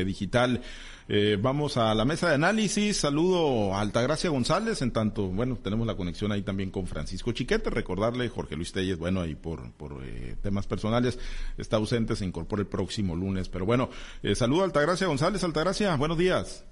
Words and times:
digital. 0.00 0.62
Eh, 1.08 1.36
vamos 1.40 1.76
a 1.76 1.94
la 1.94 2.04
mesa 2.04 2.28
de 2.28 2.34
análisis. 2.36 2.96
Saludo 2.96 3.74
a 3.74 3.80
Altagracia 3.80 4.30
González. 4.30 4.80
En 4.82 4.92
tanto, 4.92 5.28
bueno, 5.28 5.58
tenemos 5.62 5.86
la 5.86 5.94
conexión 5.94 6.32
ahí 6.32 6.42
también 6.42 6.70
con 6.70 6.86
Francisco 6.86 7.32
Chiquete. 7.32 7.70
Recordarle, 7.70 8.28
Jorge 8.28 8.56
Luis 8.56 8.72
Telles, 8.72 8.98
bueno, 8.98 9.20
ahí 9.20 9.34
por, 9.34 9.72
por 9.72 10.02
eh, 10.04 10.36
temas 10.42 10.66
personales 10.66 11.18
está 11.58 11.76
ausente, 11.76 12.16
se 12.16 12.24
incorpora 12.24 12.62
el 12.62 12.68
próximo 12.68 13.14
lunes. 13.14 13.48
Pero 13.48 13.66
bueno, 13.66 13.90
eh, 14.22 14.34
saludo 14.34 14.62
a 14.62 14.64
Altagracia 14.64 15.06
González. 15.06 15.44
Altagracia, 15.44 15.94
buenos 15.96 16.18
días. 16.18 16.64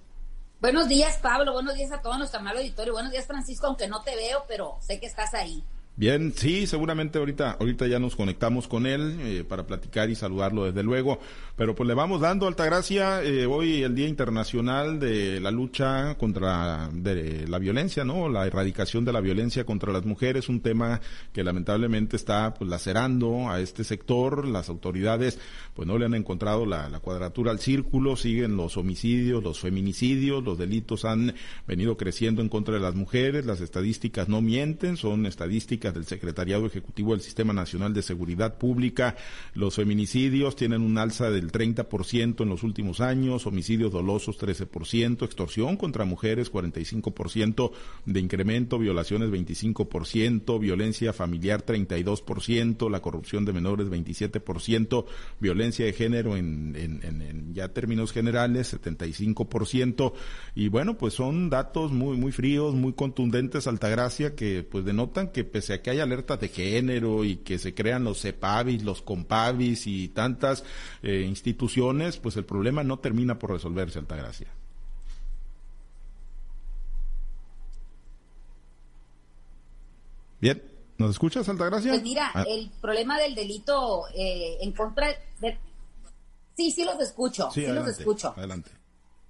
Buenos 0.61 0.89
días, 0.89 1.19
Pablo. 1.19 1.53
Buenos 1.53 1.75
días 1.75 1.91
a 1.93 2.03
todos 2.03 2.19
nuestro 2.19 2.41
amable 2.41 2.61
auditorio. 2.61 2.93
Buenos 2.93 3.13
días, 3.13 3.27
Francisco, 3.27 3.67
aunque 3.67 3.89
no 3.89 4.03
te 4.03 4.15
veo, 4.17 4.45
pero 4.49 4.77
sé 4.81 5.01
que 5.01 5.07
estás 5.07 5.35
ahí. 5.35 5.63
Bien, 6.01 6.33
sí, 6.35 6.67
seguramente 6.67 7.19
ahorita, 7.19 7.59
ahorita 7.61 7.87
ya 7.87 7.99
nos 7.99 8.17
conectamos 8.17 8.67
con 8.67 8.87
él 8.87 9.19
eh, 9.21 9.45
para 9.47 9.67
platicar 9.67 10.09
y 10.09 10.15
saludarlo 10.15 10.65
desde 10.65 10.83
luego. 10.83 11.21
Pero 11.57 11.75
pues 11.75 11.87
le 11.87 11.93
vamos 11.93 12.23
dando 12.23 12.49
Altagracia 12.49 13.23
eh, 13.23 13.45
hoy 13.45 13.83
el 13.83 13.95
Día 13.95 14.09
Internacional 14.09 14.99
de 14.99 15.41
la 15.41 15.51
lucha 15.51 16.15
contra 16.15 16.89
de 16.91 17.47
la 17.47 17.59
violencia, 17.59 18.03
¿no? 18.03 18.31
La 18.31 18.47
erradicación 18.47 19.05
de 19.05 19.13
la 19.13 19.21
violencia 19.21 19.67
contra 19.67 19.93
las 19.93 20.07
mujeres, 20.07 20.49
un 20.49 20.63
tema 20.63 21.03
que 21.35 21.45
lamentablemente 21.45 22.17
está 22.17 22.55
pues 22.55 22.71
lacerando 22.71 23.51
a 23.51 23.61
este 23.61 23.85
sector. 23.85 24.49
Las 24.49 24.71
autoridades 24.71 25.39
pues 25.75 25.87
no 25.87 25.99
le 25.99 26.07
han 26.07 26.15
encontrado 26.15 26.65
la, 26.65 26.89
la 26.89 27.01
cuadratura 27.01 27.51
al 27.51 27.59
círculo, 27.59 28.17
siguen 28.17 28.57
los 28.57 28.79
homicidios, 28.79 29.43
los 29.43 29.61
feminicidios, 29.61 30.43
los 30.43 30.57
delitos 30.57 31.05
han 31.05 31.35
venido 31.67 31.99
creciendo 31.99 32.41
en 32.41 32.49
contra 32.49 32.73
de 32.73 32.81
las 32.81 32.95
mujeres, 32.95 33.45
las 33.45 33.61
estadísticas 33.61 34.31
no 34.31 34.41
mienten, 34.41 34.97
son 34.97 35.27
estadísticas 35.27 35.90
del 35.93 36.07
Secretariado 36.07 36.67
Ejecutivo 36.67 37.13
del 37.13 37.21
Sistema 37.21 37.53
Nacional 37.53 37.95
de 37.95 38.03
Seguridad 38.03 38.59
Pública. 38.59 39.17
Los 39.55 39.77
feminicidios 39.77 40.57
tienen 40.57 40.83
un 40.83 40.99
alza 40.99 41.31
del 41.31 41.53
30% 41.53 42.43
en 42.43 42.49
los 42.49 42.63
últimos 42.63 43.01
años, 43.01 43.47
homicidios 43.47 43.93
dolosos 43.93 44.39
13%, 44.39 45.25
extorsión 45.25 45.77
contra 45.77 46.05
mujeres 46.05 46.53
45% 46.53 47.73
de 48.07 48.21
incremento, 48.21 48.79
violaciones 48.79 49.31
25%, 49.31 50.59
violencia 50.59 51.13
familiar 51.13 51.65
32%, 51.65 52.91
la 52.91 53.01
corrupción 53.01 53.45
de 53.45 53.53
menores 53.53 53.89
27%, 53.89 55.05
violencia 55.41 55.85
de 55.85 55.93
género 55.93 56.37
en, 56.37 56.75
en, 56.77 57.03
en 57.03 57.55
ya 57.55 57.69
términos 57.69 58.13
generales 58.13 58.75
75%. 58.75 60.13
Y 60.55 60.69
bueno, 60.69 60.97
pues 60.97 61.15
son 61.15 61.51
datos 61.51 61.93
muy, 61.93 62.17
muy 62.17 62.33
fríos, 62.33 62.75
muy 62.75 62.93
contundentes, 62.93 63.67
Altagracia, 63.67 64.35
que 64.35 64.63
pues 64.63 64.85
denotan 64.85 65.29
que 65.29 65.45
pese 65.45 65.70
que 65.79 65.91
hay 65.91 66.01
alertas 66.01 66.41
de 66.41 66.49
género 66.49 67.25
y 67.25 67.37
que 67.37 67.59
se 67.59 67.75
crean 67.75 68.05
los 68.05 68.21
CEPAVIS, 68.21 68.83
los 68.83 69.03
COMPAVIS 69.03 69.87
y 69.87 70.09
tantas 70.09 70.65
eh, 71.03 71.25
instituciones, 71.27 72.17
pues 72.17 72.37
el 72.37 72.45
problema 72.45 72.83
no 72.85 72.99
termina 72.99 73.39
por 73.39 73.53
resolverse, 73.53 73.99
Altagracia. 73.99 74.49
Bien, 80.41 80.63
¿nos 80.99 81.11
escuchas, 81.11 81.49
Altagracia? 81.49 81.93
Pues 81.93 82.03
mira, 82.03 82.31
ah. 82.35 82.45
el 82.49 82.71
problema 82.81 83.19
del 83.19 83.35
delito 83.35 84.05
eh, 84.15 84.59
en 84.61 84.73
contra 84.73 85.09
de... 85.41 85.59
Sí, 86.57 86.71
sí 86.71 86.85
los 86.85 87.01
escucho, 87.01 87.51
sí, 87.51 87.67
los 87.67 87.87
escucho. 87.89 88.35
Adelante. 88.37 88.71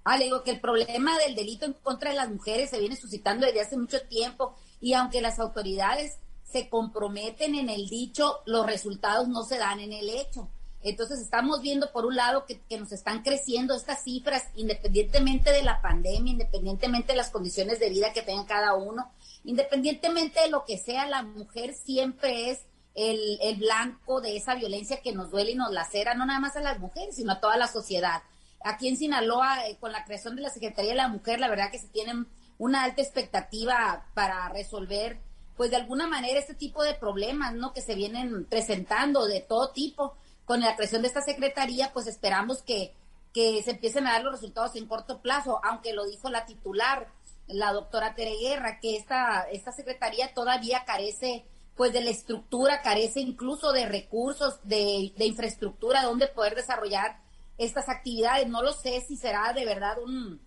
Ah, 0.03 0.17
le 0.17 0.25
digo 0.25 0.43
que 0.43 0.51
el 0.51 0.59
problema 0.59 1.17
del 1.19 1.35
delito 1.35 1.65
en 1.65 1.73
contra 1.73 2.09
de 2.09 2.15
las 2.15 2.29
mujeres 2.29 2.69
se 2.71 2.79
viene 2.79 2.95
suscitando 2.95 3.45
desde 3.45 3.61
hace 3.61 3.77
mucho 3.77 4.01
tiempo 4.01 4.55
y 4.79 4.93
aunque 4.93 5.21
las 5.21 5.39
autoridades 5.39 6.17
se 6.51 6.69
comprometen 6.69 7.55
en 7.55 7.69
el 7.69 7.87
dicho, 7.87 8.39
los 8.45 8.65
resultados 8.65 9.27
no 9.27 9.43
se 9.43 9.57
dan 9.57 9.79
en 9.79 9.93
el 9.93 10.09
hecho. 10.09 10.49
Entonces 10.83 11.19
estamos 11.19 11.61
viendo 11.61 11.91
por 11.91 12.05
un 12.05 12.15
lado 12.15 12.45
que, 12.45 12.59
nos 12.77 12.91
están 12.91 13.21
creciendo 13.21 13.75
estas 13.75 14.03
cifras 14.03 14.45
independientemente 14.55 15.51
de 15.51 15.63
la 15.63 15.81
pandemia, 15.81 16.33
independientemente 16.33 17.13
de 17.13 17.17
las 17.17 17.29
condiciones 17.29 17.79
de 17.79 17.89
vida 17.89 18.13
que 18.13 18.23
tengan 18.23 18.45
cada 18.45 18.73
uno, 18.73 19.11
independientemente 19.43 20.41
de 20.41 20.49
lo 20.49 20.65
que 20.65 20.77
sea, 20.77 21.07
la 21.07 21.21
mujer 21.21 21.75
siempre 21.75 22.49
es 22.49 22.61
el, 22.95 23.37
el 23.41 23.57
blanco 23.57 24.21
de 24.21 24.35
esa 24.35 24.55
violencia 24.55 25.01
que 25.01 25.13
nos 25.13 25.29
duele 25.29 25.51
y 25.51 25.55
nos 25.55 25.71
lacera, 25.71 26.15
no 26.15 26.25
nada 26.25 26.39
más 26.39 26.55
a 26.55 26.61
las 26.61 26.79
mujeres, 26.79 27.15
sino 27.15 27.33
a 27.33 27.39
toda 27.39 27.57
la 27.57 27.67
sociedad. 27.67 28.23
Aquí 28.63 28.87
en 28.87 28.97
Sinaloa, 28.97 29.67
eh, 29.67 29.77
con 29.79 29.91
la 29.91 30.03
creación 30.03 30.35
de 30.35 30.41
la 30.41 30.49
Secretaría 30.49 30.91
de 30.91 30.97
la 30.97 31.07
Mujer, 31.07 31.39
la 31.39 31.49
verdad 31.49 31.71
que 31.71 31.79
se 31.79 31.87
tienen 31.87 32.27
una 32.57 32.83
alta 32.83 33.01
expectativa 33.01 34.05
para 34.13 34.49
resolver 34.49 35.19
pues 35.61 35.69
de 35.69 35.77
alguna 35.77 36.07
manera 36.07 36.39
este 36.39 36.55
tipo 36.55 36.81
de 36.81 36.95
problemas, 36.95 37.53
¿no? 37.53 37.71
Que 37.71 37.83
se 37.83 37.93
vienen 37.93 38.45
presentando 38.45 39.27
de 39.27 39.41
todo 39.41 39.69
tipo. 39.69 40.15
Con 40.43 40.61
la 40.61 40.75
creación 40.75 41.03
de 41.03 41.07
esta 41.07 41.21
secretaría, 41.21 41.93
pues 41.93 42.07
esperamos 42.07 42.63
que, 42.63 42.95
que 43.31 43.61
se 43.61 43.69
empiecen 43.69 44.07
a 44.07 44.13
dar 44.13 44.23
los 44.23 44.33
resultados 44.33 44.75
en 44.75 44.87
corto 44.87 45.21
plazo, 45.21 45.61
aunque 45.63 45.93
lo 45.93 46.07
dijo 46.07 46.31
la 46.31 46.47
titular, 46.47 47.09
la 47.45 47.73
doctora 47.73 48.15
Tere 48.15 48.37
Guerra, 48.37 48.79
que 48.79 48.97
esta, 48.97 49.41
esta 49.51 49.71
secretaría 49.71 50.33
todavía 50.33 50.83
carece 50.83 51.45
pues 51.75 51.93
de 51.93 52.01
la 52.01 52.09
estructura, 52.09 52.81
carece 52.81 53.19
incluso 53.19 53.71
de 53.71 53.85
recursos, 53.85 54.61
de, 54.63 55.13
de 55.15 55.25
infraestructura 55.27 56.01
donde 56.01 56.25
poder 56.25 56.55
desarrollar 56.55 57.21
estas 57.59 57.87
actividades. 57.87 58.47
No 58.47 58.63
lo 58.63 58.73
sé 58.73 59.01
si 59.01 59.15
será 59.15 59.53
de 59.53 59.63
verdad 59.63 59.99
un 60.03 60.41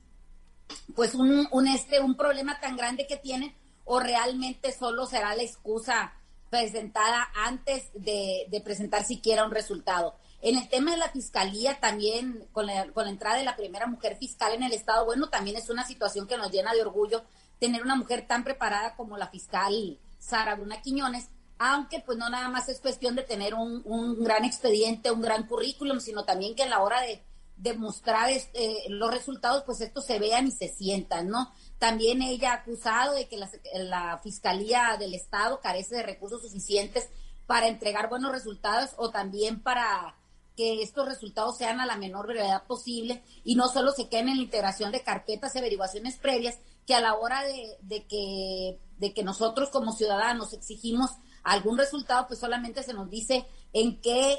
pues 0.96 1.14
un, 1.14 1.68
este 1.68 2.00
un 2.00 2.16
problema 2.16 2.58
tan 2.58 2.76
grande 2.76 3.06
que 3.06 3.16
tienen 3.16 3.54
o 3.84 4.00
realmente 4.00 4.72
solo 4.72 5.06
será 5.06 5.34
la 5.34 5.42
excusa 5.42 6.12
presentada 6.50 7.28
antes 7.34 7.90
de, 7.94 8.62
presentar 8.64 9.04
siquiera 9.04 9.44
un 9.44 9.50
resultado. 9.50 10.14
En 10.40 10.58
el 10.58 10.68
tema 10.68 10.92
de 10.92 10.98
la 10.98 11.08
fiscalía, 11.08 11.80
también 11.80 12.46
con 12.52 12.66
la, 12.66 12.86
con 12.92 13.04
la 13.04 13.10
entrada 13.10 13.38
de 13.38 13.44
la 13.44 13.56
primera 13.56 13.86
mujer 13.86 14.16
fiscal 14.16 14.52
en 14.52 14.62
el 14.62 14.72
Estado, 14.72 15.04
bueno, 15.04 15.28
también 15.28 15.56
es 15.56 15.70
una 15.70 15.86
situación 15.86 16.26
que 16.26 16.36
nos 16.36 16.52
llena 16.52 16.72
de 16.72 16.82
orgullo 16.82 17.24
tener 17.58 17.82
una 17.82 17.96
mujer 17.96 18.26
tan 18.26 18.44
preparada 18.44 18.94
como 18.94 19.16
la 19.16 19.28
fiscal 19.28 19.98
Sara 20.18 20.54
Bruna 20.54 20.80
Quiñones, 20.80 21.28
aunque 21.58 22.00
pues 22.00 22.18
no 22.18 22.28
nada 22.28 22.48
más 22.48 22.68
es 22.68 22.80
cuestión 22.80 23.14
de 23.14 23.22
tener 23.22 23.54
un, 23.54 24.22
gran 24.22 24.44
expediente, 24.44 25.10
un 25.10 25.22
gran 25.22 25.46
currículum, 25.46 26.00
sino 26.00 26.24
también 26.24 26.54
que 26.54 26.64
a 26.64 26.68
la 26.68 26.82
hora 26.82 27.00
de 27.00 27.22
demostrar 27.56 28.30
este, 28.30 28.84
los 28.88 29.10
resultados, 29.10 29.62
pues 29.64 29.80
estos 29.80 30.04
se 30.04 30.18
vean 30.18 30.46
y 30.46 30.50
se 30.50 30.68
sientan, 30.68 31.28
¿no? 31.28 31.52
También 31.78 32.22
ella 32.22 32.52
ha 32.52 32.56
acusado 32.56 33.14
de 33.14 33.28
que 33.28 33.36
la, 33.36 34.18
Fiscalía 34.22 34.96
del 34.98 35.14
Estado 35.14 35.60
carece 35.60 35.96
de 35.96 36.02
recursos 36.02 36.42
suficientes 36.42 37.08
para 37.46 37.68
entregar 37.68 38.08
buenos 38.08 38.32
resultados 38.32 38.90
o 38.96 39.10
también 39.10 39.60
para 39.60 40.16
que 40.56 40.82
estos 40.82 41.06
resultados 41.06 41.58
sean 41.58 41.80
a 41.80 41.86
la 41.86 41.96
menor 41.96 42.26
brevedad 42.26 42.64
posible 42.64 43.22
y 43.42 43.56
no 43.56 43.68
solo 43.68 43.90
se 43.90 44.08
queden 44.08 44.28
en 44.28 44.36
la 44.36 44.44
integración 44.44 44.92
de 44.92 45.02
carpetas 45.02 45.54
y 45.54 45.58
averiguaciones 45.58 46.16
previas, 46.16 46.58
que 46.86 46.94
a 46.94 47.00
la 47.00 47.14
hora 47.14 47.42
de, 47.42 47.76
de, 47.82 48.06
que, 48.06 48.78
de 48.98 49.12
que 49.12 49.24
nosotros 49.24 49.70
como 49.70 49.92
ciudadanos 49.92 50.52
exigimos 50.52 51.10
algún 51.42 51.76
resultado, 51.76 52.26
pues 52.28 52.38
solamente 52.40 52.82
se 52.82 52.94
nos 52.94 53.10
dice 53.10 53.46
en 53.72 54.00
qué 54.00 54.38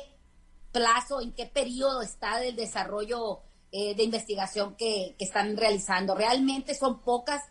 plazo, 0.71 1.21
en 1.21 1.33
qué 1.33 1.45
periodo 1.45 2.01
está 2.01 2.39
del 2.39 2.55
desarrollo 2.55 3.41
eh, 3.77 3.93
de 3.93 4.03
investigación 4.03 4.77
que, 4.77 5.17
están 5.19 5.57
realizando. 5.57 6.15
Realmente 6.15 6.73
son 6.75 7.01
pocas, 7.01 7.41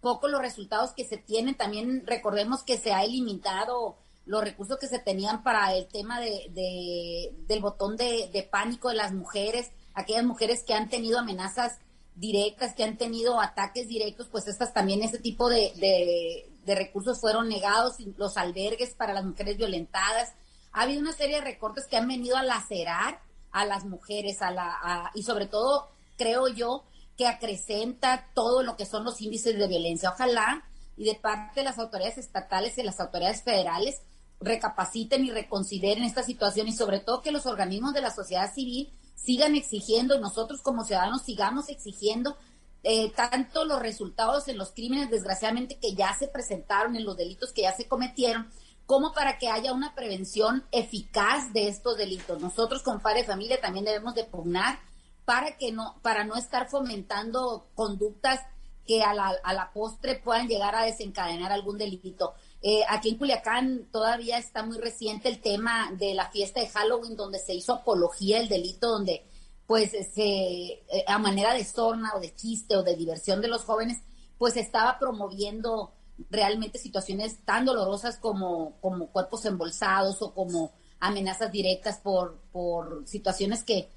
pocos 0.00 0.28
los 0.28 0.40
resultados 0.40 0.90
que 0.90 1.04
se 1.04 1.18
tienen. 1.18 1.56
También 1.56 2.04
recordemos 2.04 2.64
que 2.64 2.78
se 2.78 2.92
ha 2.92 3.04
eliminado 3.04 3.96
los 4.26 4.42
recursos 4.42 4.76
que 4.80 4.88
se 4.88 4.98
tenían 4.98 5.44
para 5.44 5.72
el 5.76 5.86
tema 5.86 6.18
de, 6.18 7.32
del 7.46 7.60
botón 7.60 7.96
de, 7.96 8.48
pánico 8.50 8.88
de 8.88 8.96
las 8.96 9.12
mujeres, 9.12 9.70
aquellas 9.94 10.24
mujeres 10.24 10.64
que 10.64 10.74
han 10.74 10.88
tenido 10.88 11.20
amenazas 11.20 11.78
directas, 12.16 12.74
que 12.74 12.82
han 12.82 12.98
tenido 12.98 13.40
ataques 13.40 13.86
directos, 13.86 14.26
pues 14.32 14.48
estas 14.48 14.74
también, 14.74 15.04
ese 15.04 15.18
tipo 15.20 15.48
de, 15.48 16.50
de 16.64 16.74
recursos 16.74 17.20
fueron 17.20 17.48
negados, 17.48 18.00
los 18.16 18.36
albergues 18.36 18.94
para 18.94 19.14
las 19.14 19.24
mujeres 19.24 19.56
violentadas, 19.56 20.32
ha 20.72 20.82
habido 20.82 21.00
una 21.00 21.12
serie 21.12 21.36
de 21.36 21.42
recortes 21.42 21.86
que 21.86 21.96
han 21.96 22.08
venido 22.08 22.36
a 22.36 22.42
lacerar 22.42 23.20
a 23.52 23.64
las 23.64 23.84
mujeres 23.84 24.42
a 24.42 24.50
la, 24.50 25.10
y 25.14 25.22
sobre 25.22 25.46
todo 25.46 25.88
creo 26.16 26.48
yo 26.48 26.84
que 27.16 27.26
acrecenta 27.26 28.28
todo 28.34 28.62
lo 28.62 28.76
que 28.76 28.86
son 28.86 29.04
los 29.04 29.20
índices 29.20 29.58
de 29.58 29.68
violencia. 29.68 30.10
Ojalá 30.10 30.64
y 30.96 31.04
de 31.04 31.14
parte 31.14 31.60
de 31.60 31.64
las 31.64 31.78
autoridades 31.78 32.18
estatales 32.18 32.76
y 32.78 32.82
las 32.82 33.00
autoridades 33.00 33.42
federales 33.42 34.02
recapaciten 34.40 35.24
y 35.24 35.30
reconsideren 35.30 36.04
esta 36.04 36.22
situación 36.22 36.68
y 36.68 36.72
sobre 36.72 37.00
todo 37.00 37.22
que 37.22 37.32
los 37.32 37.46
organismos 37.46 37.92
de 37.92 38.00
la 38.00 38.14
sociedad 38.14 38.52
civil 38.52 38.92
sigan 39.14 39.56
exigiendo 39.56 40.14
y 40.14 40.20
nosotros 40.20 40.62
como 40.62 40.84
ciudadanos 40.84 41.22
sigamos 41.22 41.68
exigiendo 41.68 42.36
eh, 42.84 43.10
tanto 43.10 43.64
los 43.64 43.80
resultados 43.80 44.46
en 44.46 44.56
los 44.56 44.70
crímenes 44.70 45.10
desgraciadamente 45.10 45.78
que 45.80 45.94
ya 45.94 46.16
se 46.16 46.28
presentaron, 46.28 46.94
en 46.94 47.04
los 47.04 47.16
delitos 47.16 47.52
que 47.52 47.62
ya 47.62 47.74
se 47.74 47.88
cometieron, 47.88 48.48
como 48.88 49.12
para 49.12 49.36
que 49.36 49.50
haya 49.50 49.74
una 49.74 49.94
prevención 49.94 50.64
eficaz 50.72 51.52
de 51.52 51.68
estos 51.68 51.98
delitos. 51.98 52.40
Nosotros 52.40 52.82
como 52.82 53.00
padre 53.00 53.22
familia 53.22 53.60
también 53.60 53.84
debemos 53.84 54.14
de 54.14 54.24
pugnar 54.24 54.78
para 55.26 55.58
que 55.58 55.72
no, 55.72 56.00
para 56.00 56.24
no 56.24 56.36
estar 56.36 56.70
fomentando 56.70 57.68
conductas 57.74 58.40
que 58.86 59.02
a 59.02 59.12
la, 59.12 59.34
a 59.44 59.52
la 59.52 59.74
postre 59.74 60.14
puedan 60.14 60.48
llegar 60.48 60.74
a 60.74 60.84
desencadenar 60.84 61.52
algún 61.52 61.76
delito. 61.76 62.32
Eh, 62.62 62.80
aquí 62.88 63.10
en 63.10 63.18
Culiacán 63.18 63.88
todavía 63.92 64.38
está 64.38 64.62
muy 64.62 64.78
reciente 64.78 65.28
el 65.28 65.42
tema 65.42 65.92
de 65.92 66.14
la 66.14 66.30
fiesta 66.30 66.60
de 66.60 66.70
Halloween, 66.70 67.14
donde 67.14 67.40
se 67.40 67.52
hizo 67.52 67.74
apología 67.74 68.38
del 68.38 68.48
delito, 68.48 68.88
donde 68.88 69.26
pues 69.66 69.90
se, 69.90 70.22
eh, 70.22 71.04
a 71.06 71.18
manera 71.18 71.52
de 71.52 71.66
sorna 71.66 72.12
o 72.16 72.20
de 72.20 72.34
chiste 72.34 72.74
o 72.74 72.82
de 72.82 72.96
diversión 72.96 73.42
de 73.42 73.48
los 73.48 73.64
jóvenes, 73.64 73.98
pues 74.38 74.56
estaba 74.56 74.98
promoviendo 74.98 75.92
realmente 76.30 76.78
situaciones 76.78 77.44
tan 77.44 77.64
dolorosas 77.64 78.18
como, 78.18 78.80
como 78.80 79.08
cuerpos 79.08 79.44
embolsados 79.44 80.20
o 80.22 80.34
como 80.34 80.72
amenazas 81.00 81.52
directas 81.52 81.98
por, 81.98 82.40
por 82.52 83.06
situaciones 83.06 83.62
que, 83.62 83.88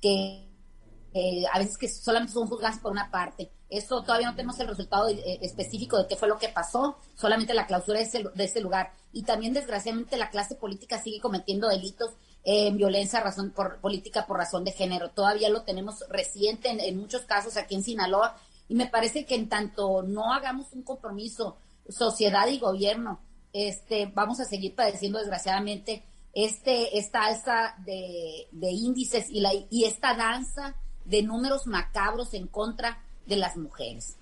que 0.00 0.50
eh, 1.12 1.44
a 1.52 1.58
veces 1.58 1.76
que 1.76 1.88
solamente 1.88 2.32
son 2.32 2.46
juzgadas 2.46 2.78
por 2.78 2.92
una 2.92 3.10
parte. 3.10 3.50
Eso 3.68 4.02
todavía 4.02 4.28
no 4.28 4.36
tenemos 4.36 4.58
el 4.60 4.68
resultado 4.68 5.08
eh, 5.08 5.38
específico 5.42 5.96
de 5.98 6.06
qué 6.06 6.16
fue 6.16 6.28
lo 6.28 6.38
que 6.38 6.48
pasó, 6.48 6.98
solamente 7.14 7.54
la 7.54 7.66
clausura 7.66 7.98
de 7.98 8.04
ese, 8.04 8.24
de 8.34 8.44
ese 8.44 8.60
lugar. 8.60 8.92
Y 9.12 9.22
también, 9.22 9.52
desgraciadamente, 9.52 10.16
la 10.16 10.30
clase 10.30 10.54
política 10.54 11.02
sigue 11.02 11.20
cometiendo 11.20 11.68
delitos 11.68 12.10
en 12.44 12.76
violencia 12.76 13.20
razón 13.20 13.50
por, 13.50 13.80
política 13.80 14.26
por 14.26 14.38
razón 14.38 14.64
de 14.64 14.72
género. 14.72 15.10
Todavía 15.10 15.50
lo 15.50 15.62
tenemos 15.62 16.04
reciente 16.08 16.70
en, 16.70 16.80
en, 16.80 16.98
muchos 16.98 17.22
casos 17.22 17.56
aquí 17.56 17.74
en 17.74 17.82
Sinaloa 17.82 18.36
y 18.68 18.74
me 18.74 18.86
parece 18.86 19.24
que 19.24 19.34
en 19.34 19.48
tanto 19.48 20.02
no 20.02 20.32
hagamos 20.32 20.72
un 20.72 20.82
compromiso 20.82 21.58
sociedad 21.90 22.48
y 22.48 22.58
gobierno, 22.58 23.20
este, 23.52 24.06
vamos 24.06 24.40
a 24.40 24.44
seguir 24.44 24.74
padeciendo 24.74 25.18
desgraciadamente 25.18 26.04
este, 26.32 26.98
esta 26.98 27.24
alza 27.24 27.74
de, 27.84 28.48
de 28.52 28.70
índices 28.70 29.28
y, 29.30 29.40
la, 29.40 29.50
y 29.68 29.84
esta 29.84 30.14
danza 30.14 30.76
de 31.04 31.22
números 31.22 31.66
macabros 31.66 32.34
en 32.34 32.46
contra 32.46 33.02
de 33.30 33.36
las 33.36 33.56
mujeres. 33.56 34.18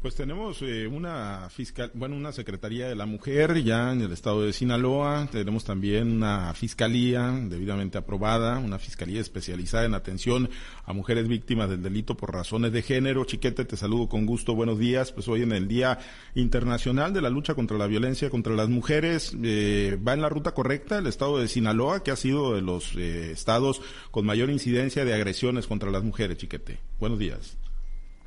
Pues 0.00 0.14
tenemos 0.14 0.60
eh, 0.62 0.86
una 0.86 1.48
fiscal, 1.48 1.90
bueno, 1.94 2.16
una 2.16 2.32
secretaría 2.32 2.88
de 2.88 2.94
la 2.94 3.06
mujer 3.06 3.62
ya 3.62 3.92
en 3.92 4.02
el 4.02 4.12
estado 4.12 4.42
de 4.42 4.52
Sinaloa. 4.52 5.28
Tenemos 5.30 5.64
también 5.64 6.12
una 6.12 6.52
fiscalía 6.54 7.30
debidamente 7.30 7.98
aprobada, 7.98 8.58
una 8.58 8.78
fiscalía 8.78 9.20
especializada 9.20 9.84
en 9.84 9.94
atención 9.94 10.50
a 10.84 10.92
mujeres 10.92 11.28
víctimas 11.28 11.70
del 11.70 11.82
delito 11.82 12.16
por 12.16 12.32
razones 12.32 12.72
de 12.72 12.82
género. 12.82 13.24
Chiquete, 13.24 13.64
te 13.64 13.76
saludo 13.76 14.08
con 14.08 14.26
gusto. 14.26 14.54
Buenos 14.54 14.78
días. 14.78 15.12
Pues 15.12 15.28
hoy 15.28 15.42
en 15.42 15.52
el 15.52 15.66
Día 15.66 15.98
Internacional 16.34 17.12
de 17.12 17.22
la 17.22 17.30
Lucha 17.30 17.54
contra 17.54 17.78
la 17.78 17.86
Violencia 17.86 18.28
contra 18.28 18.54
las 18.54 18.68
Mujeres 18.68 19.34
eh, 19.42 19.98
va 20.06 20.12
en 20.12 20.20
la 20.20 20.28
ruta 20.28 20.52
correcta 20.52 20.98
el 20.98 21.06
estado 21.06 21.38
de 21.38 21.48
Sinaloa, 21.48 22.02
que 22.02 22.10
ha 22.10 22.16
sido 22.16 22.54
de 22.54 22.60
los 22.60 22.94
eh, 22.96 23.30
estados 23.30 23.80
con 24.10 24.26
mayor 24.26 24.50
incidencia 24.50 25.04
de 25.04 25.14
agresiones 25.14 25.66
contra 25.66 25.90
las 25.90 26.02
mujeres. 26.02 26.36
Chiquete, 26.36 26.80
buenos 26.98 27.18
días. 27.18 27.56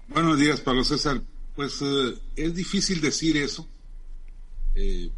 Buenos 0.07 0.37
días, 0.39 0.61
Pablo 0.61 0.83
César. 0.83 1.21
Pues 1.55 1.81
eh, 1.81 2.15
es 2.35 2.53
difícil 2.53 3.01
decir 3.01 3.37
eso. 3.37 3.67
Eh, 4.75 5.09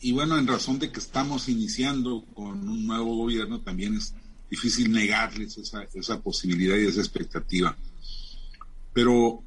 y 0.00 0.12
bueno, 0.12 0.38
en 0.38 0.46
razón 0.46 0.78
de 0.78 0.92
que 0.92 1.00
estamos 1.00 1.48
iniciando 1.48 2.24
con 2.32 2.68
un 2.68 2.86
nuevo 2.86 3.16
gobierno, 3.16 3.60
también 3.60 3.96
es 3.96 4.14
difícil 4.48 4.92
negarles 4.92 5.58
esa, 5.58 5.82
esa 5.94 6.20
posibilidad 6.20 6.76
y 6.76 6.86
esa 6.86 7.00
expectativa. 7.00 7.76
Pero, 8.92 9.42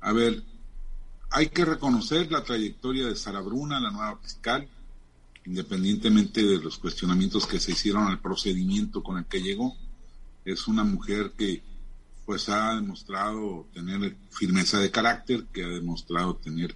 a 0.00 0.12
ver, 0.12 0.42
hay 1.30 1.48
que 1.48 1.64
reconocer 1.64 2.30
la 2.30 2.44
trayectoria 2.44 3.06
de 3.06 3.16
Sara 3.16 3.40
Bruna, 3.40 3.80
la 3.80 3.90
nueva 3.90 4.18
fiscal, 4.18 4.68
independientemente 5.46 6.44
de 6.44 6.58
los 6.58 6.78
cuestionamientos 6.78 7.46
que 7.46 7.58
se 7.58 7.72
hicieron 7.72 8.06
al 8.06 8.20
procedimiento 8.20 9.02
con 9.02 9.16
el 9.16 9.24
que 9.24 9.42
llegó. 9.42 9.74
Es 10.44 10.68
una 10.68 10.84
mujer 10.84 11.32
que 11.36 11.62
pues 12.24 12.48
ha 12.48 12.74
demostrado 12.74 13.66
tener 13.72 14.16
firmeza 14.30 14.78
de 14.78 14.90
carácter, 14.90 15.44
que 15.52 15.64
ha 15.64 15.68
demostrado 15.68 16.36
tener 16.36 16.74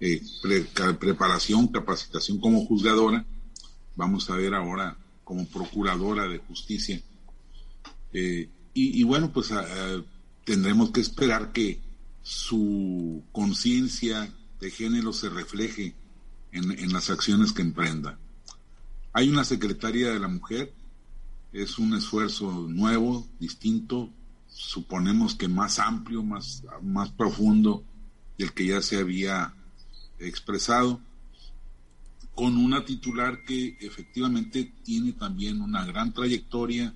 eh, 0.00 0.22
preparación, 0.98 1.68
capacitación 1.68 2.40
como 2.40 2.64
juzgadora. 2.66 3.24
Vamos 3.96 4.30
a 4.30 4.36
ver 4.36 4.54
ahora 4.54 4.96
como 5.24 5.46
procuradora 5.46 6.26
de 6.26 6.38
justicia. 6.38 7.00
Eh, 8.12 8.48
y, 8.72 9.02
bueno, 9.02 9.30
pues 9.30 9.52
tendremos 10.44 10.90
que 10.90 11.00
esperar 11.00 11.52
que 11.52 11.80
su 12.22 13.22
conciencia 13.30 14.32
de 14.58 14.70
género 14.70 15.12
se 15.12 15.28
refleje 15.28 15.94
en, 16.52 16.70
en 16.78 16.92
las 16.92 17.10
acciones 17.10 17.52
que 17.52 17.62
emprenda. 17.62 18.18
Hay 19.12 19.28
una 19.28 19.44
secretaria 19.44 20.12
de 20.12 20.20
la 20.20 20.28
mujer, 20.28 20.72
es 21.52 21.78
un 21.78 21.94
esfuerzo 21.94 22.66
nuevo, 22.68 23.26
distinto, 23.38 24.10
suponemos 24.50 25.34
que 25.34 25.48
más 25.48 25.78
amplio, 25.78 26.22
más, 26.22 26.64
más 26.82 27.10
profundo 27.10 27.84
del 28.38 28.52
que 28.52 28.66
ya 28.66 28.82
se 28.82 28.98
había 28.98 29.54
expresado, 30.18 31.00
con 32.34 32.56
una 32.56 32.84
titular 32.84 33.44
que 33.44 33.76
efectivamente 33.80 34.72
tiene 34.84 35.12
también 35.12 35.60
una 35.60 35.84
gran 35.84 36.12
trayectoria, 36.12 36.94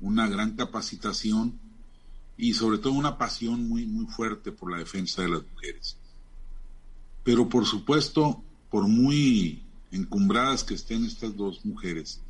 una 0.00 0.28
gran 0.28 0.56
capacitación 0.56 1.58
y 2.36 2.54
sobre 2.54 2.78
todo 2.78 2.92
una 2.92 3.16
pasión 3.16 3.68
muy, 3.68 3.86
muy 3.86 4.06
fuerte 4.06 4.52
por 4.52 4.70
la 4.70 4.78
defensa 4.78 5.22
de 5.22 5.28
las 5.28 5.42
mujeres. 5.52 5.96
Pero 7.22 7.48
por 7.48 7.64
supuesto, 7.64 8.42
por 8.70 8.88
muy 8.88 9.62
encumbradas 9.90 10.64
que 10.64 10.74
estén 10.74 11.04
estas 11.04 11.36
dos 11.36 11.64
mujeres, 11.64 12.20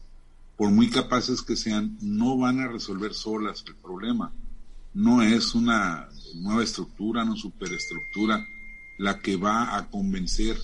por 0.57 0.71
muy 0.71 0.91
capaces 0.91 1.43
que 1.43 1.57
sean, 1.57 1.97
no 2.01 2.37
van 2.37 2.61
a 2.61 2.69
resolver 2.69 3.15
solas 3.15 3.65
el 3.67 3.75
problema 3.75 4.33
no 4.95 5.23
es 5.23 5.55
una 5.55 6.09
nueva 6.37 6.63
estructura, 6.63 7.25
no 7.25 7.37
superestructura, 7.37 8.45
la 8.99 9.19
que 9.21 9.37
va 9.37 9.77
a 9.77 9.91
convencer 9.91 10.57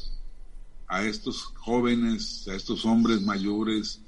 a 0.87 1.05
estos 1.05 1.43
jóvenes, 1.43 2.47
a 2.49 2.55
estos 2.55 2.85
hombres 2.85 3.23
mayores 3.23 4.01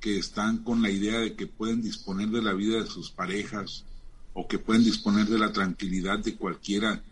que 0.00 0.18
están 0.18 0.58
con 0.58 0.80
la 0.80 0.90
idea 0.90 1.18
de 1.18 1.34
que 1.34 1.46
pueden 1.46 1.82
disponer 1.82 2.28
de 2.28 2.42
la 2.42 2.54
vida 2.54 2.82
de 2.82 2.86
sus 2.86 3.10
parejas 3.10 3.84
o 4.32 4.46
que 4.46 4.58
pueden 4.58 4.84
disponer 4.84 5.26
de 5.26 5.38
la 5.38 5.52
tranquilidad 5.52 6.18
de 6.20 6.36
cualquiera 6.36 7.02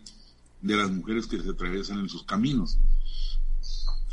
de 0.61 0.75
las 0.75 0.89
mujeres 0.89 1.27
que 1.27 1.41
se 1.41 1.49
atraviesan 1.49 1.99
en 1.99 2.09
sus 2.09 2.23
caminos. 2.23 2.77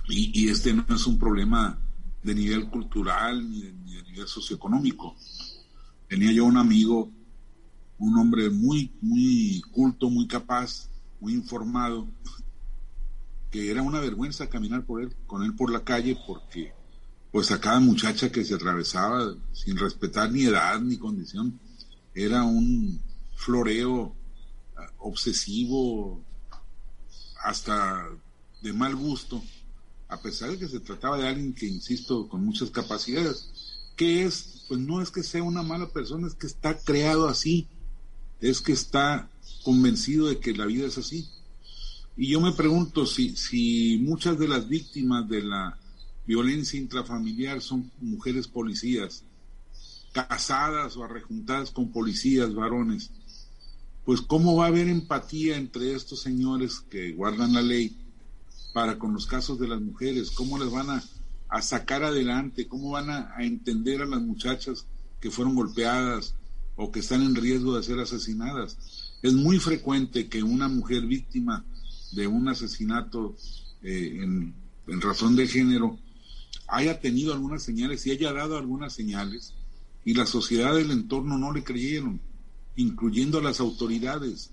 Y, 0.07 0.49
este 0.49 0.75
no 0.75 0.85
es 0.91 1.07
un 1.07 1.19
problema 1.19 1.79
de 2.23 2.35
nivel 2.35 2.69
cultural 2.69 3.51
ni 3.51 3.63
de, 3.63 3.73
ni 3.73 3.95
de 3.95 4.03
nivel 4.03 4.29
socioeconómico. 4.29 5.17
Tenía 6.09 6.33
yo 6.33 6.45
un 6.45 6.59
amigo 6.59 7.11
un 8.05 8.19
hombre 8.19 8.51
muy, 8.51 8.93
muy 9.01 9.63
culto, 9.73 10.11
muy 10.11 10.27
capaz, 10.27 10.91
muy 11.21 11.33
informado, 11.33 12.07
que 13.51 13.71
era 13.71 13.83
una 13.83 13.99
vergüenza 14.01 14.49
caminar 14.49 14.85
por 14.85 15.01
él, 15.01 15.17
con 15.27 15.43
él 15.43 15.55
por 15.55 15.71
la 15.73 15.85
calle 15.85 16.19
porque 16.27 16.75
pues 17.33 17.51
a 17.51 17.61
cada 17.61 17.81
muchacha 17.81 18.31
que 18.31 18.45
se 18.45 18.55
atravesaba 18.55 19.35
sin 19.53 19.77
respetar 19.77 20.31
ni 20.31 20.45
edad 20.45 20.81
ni 20.81 20.99
condición, 20.99 21.59
era 22.15 22.45
un 22.45 23.01
floreo 23.35 24.15
ah, 24.77 24.87
obsesivo 24.99 26.23
hasta 27.43 28.07
de 28.63 28.73
mal 28.73 28.95
gusto, 28.95 29.43
a 30.09 30.21
pesar 30.21 30.51
de 30.51 30.59
que 30.59 30.69
se 30.69 30.81
trataba 30.81 31.19
de 31.19 31.27
alguien 31.27 31.55
que, 31.55 31.67
insisto, 31.67 32.29
con 32.29 32.45
muchas 32.45 32.71
capacidades, 32.71 33.51
que 33.97 34.25
es, 34.25 34.65
pues 34.69 34.79
no 34.79 35.01
es 35.01 35.11
que 35.11 35.23
sea 35.23 35.43
una 35.43 35.63
mala 35.63 35.89
persona, 35.89 36.29
es 36.29 36.35
que 36.35 36.47
está 36.47 36.79
creado 36.79 37.29
así, 37.29 37.69
es 38.51 38.61
que 38.61 38.73
está 38.73 39.31
convencido 39.63 40.29
de 40.29 40.39
que 40.39 40.53
la 40.53 40.67
vida 40.67 40.87
es 40.87 40.99
así. 40.99 41.31
Y 42.15 42.29
yo 42.29 42.43
me 42.43 42.53
pregunto 42.53 43.07
si, 43.07 43.35
si 43.37 43.99
muchas 44.03 44.39
de 44.39 44.49
las 44.49 44.69
víctimas 44.69 45.27
de 45.31 45.43
la 45.43 45.79
violencia 46.27 46.79
intrafamiliar 46.79 47.63
son 47.63 47.91
mujeres 48.03 48.47
policías, 48.47 49.25
casadas 50.13 50.95
o 50.99 51.05
arrejuntadas 51.05 51.71
con 51.71 51.91
policías 51.91 52.55
varones, 52.55 53.11
pues 54.05 54.21
cómo 54.21 54.57
va 54.57 54.67
a 54.67 54.69
haber 54.69 54.89
empatía 54.89 55.57
entre 55.57 55.95
estos 55.95 56.21
señores 56.21 56.81
que 56.91 57.13
guardan 57.13 57.55
la 57.55 57.63
ley 57.63 57.97
para 58.75 58.99
con 58.99 59.15
los 59.15 59.27
casos 59.27 59.59
de 59.59 59.69
las 59.69 59.81
mujeres, 59.81 60.31
cómo 60.31 60.59
les 60.59 60.71
van 60.71 60.91
a, 60.91 61.03
sacar 61.63 62.03
adelante, 62.03 62.67
cómo 62.69 62.91
van 62.91 63.09
a 63.09 63.37
entender 63.39 64.03
a 64.03 64.07
las 64.07 64.21
muchachas 64.21 64.87
que 65.21 65.31
fueron 65.31 65.55
golpeadas, 65.55 66.35
o 66.77 66.91
que 66.91 67.01
están 67.01 67.23
en 67.23 67.35
riesgo 67.35 67.77
de 67.77 67.83
ser 67.83 67.99
asesinadas. 68.01 68.79
Es 69.23 69.33
muy 69.33 69.59
frecuente 69.59 70.29
que 70.29 70.43
una 70.43 70.69
mujer 70.69 71.07
víctima 71.07 71.65
de 72.13 72.27
un 72.27 72.49
asesinato 72.49 73.37
eh, 73.83 74.21
en, 74.23 74.55
razón 75.01 75.37
de 75.37 75.49
género 75.49 75.99
haya 76.69 77.01
tenido 77.01 77.33
algunas 77.33 77.63
señales 77.63 78.07
y 78.07 78.11
haya 78.11 78.33
dado 78.33 78.57
algunas 78.57 78.93
señales 78.93 79.55
y 80.05 80.15
la 80.15 80.27
sociedad 80.27 80.75
del 80.75 80.91
entorno 80.91 81.39
no 81.39 81.53
le 81.53 81.65
creyeron, 81.65 82.21
incluyendo 82.77 83.41
las 83.41 83.61
autoridades, 83.61 84.51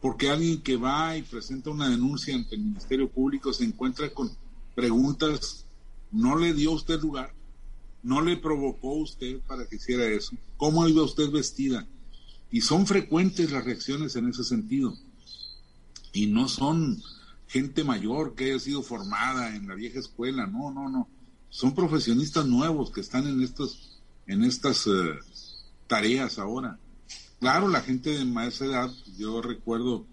porque 0.00 0.30
alguien 0.30 0.62
que 0.62 0.76
va 0.76 1.16
y 1.16 1.22
presenta 1.22 1.70
una 1.70 1.88
denuncia 1.88 2.34
ante 2.34 2.56
el 2.56 2.62
Ministerio 2.62 3.08
Público 3.08 3.52
se 3.52 3.64
encuentra 3.64 4.10
con 4.10 4.30
preguntas, 4.74 5.66
¿no 6.10 6.36
le 6.36 6.54
dio 6.54 6.72
usted 6.72 7.00
lugar? 7.00 7.32
¿No 8.02 8.20
le 8.22 8.36
provocó 8.36 8.94
usted 8.94 9.40
para 9.40 9.66
que 9.66 9.76
hiciera 9.76 10.06
eso? 10.06 10.36
¿Cómo 10.56 10.86
iba 10.88 11.02
usted 11.02 11.30
vestida? 11.30 11.86
Y 12.50 12.60
son 12.60 12.86
frecuentes 12.86 13.50
las 13.50 13.64
reacciones 13.64 14.16
en 14.16 14.28
ese 14.28 14.44
sentido. 14.44 14.94
Y 16.12 16.26
no 16.26 16.48
son 16.48 17.02
gente 17.48 17.84
mayor 17.84 18.34
que 18.34 18.46
haya 18.46 18.58
sido 18.58 18.82
formada 18.82 19.56
en 19.56 19.68
la 19.68 19.74
vieja 19.74 19.98
escuela, 19.98 20.46
no, 20.46 20.70
no, 20.70 20.88
no. 20.88 21.08
Son 21.50 21.74
profesionistas 21.74 22.46
nuevos 22.46 22.90
que 22.90 23.00
están 23.00 23.26
en 23.26 23.42
estos, 23.42 24.00
en 24.26 24.44
estas 24.44 24.86
eh, 24.86 25.18
tareas 25.86 26.38
ahora. 26.38 26.78
claro, 27.40 27.68
la 27.68 27.80
gente 27.80 28.10
de 28.10 28.24
más 28.24 28.60
edad, 28.60 28.90
yo 29.16 29.40
recuerdo 29.40 30.06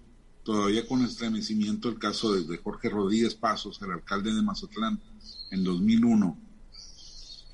todavía 0.43 0.87
con 0.87 1.03
estremecimiento 1.03 1.89
el 1.89 1.99
caso 1.99 2.33
de, 2.33 2.57
Jorge 2.57 2.89
Rodríguez 2.89 3.35
Pasos, 3.35 3.81
el 3.81 3.91
alcalde 3.91 4.33
de 4.33 4.41
Mazatlán, 4.41 5.01
en 5.51 5.63
2001, 5.63 6.37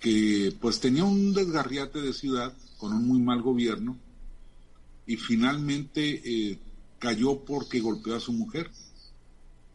que 0.01 0.53
pues 0.59 0.79
tenía 0.79 1.05
un 1.05 1.31
desgarriate 1.31 2.01
de 2.01 2.11
ciudad 2.11 2.53
con 2.77 2.91
un 2.91 3.07
muy 3.07 3.19
mal 3.19 3.41
gobierno 3.41 3.95
y 5.05 5.15
finalmente 5.15 6.21
eh, 6.25 6.59
cayó 6.97 7.45
porque 7.45 7.79
golpeó 7.79 8.15
a 8.15 8.19
su 8.19 8.33
mujer. 8.33 8.71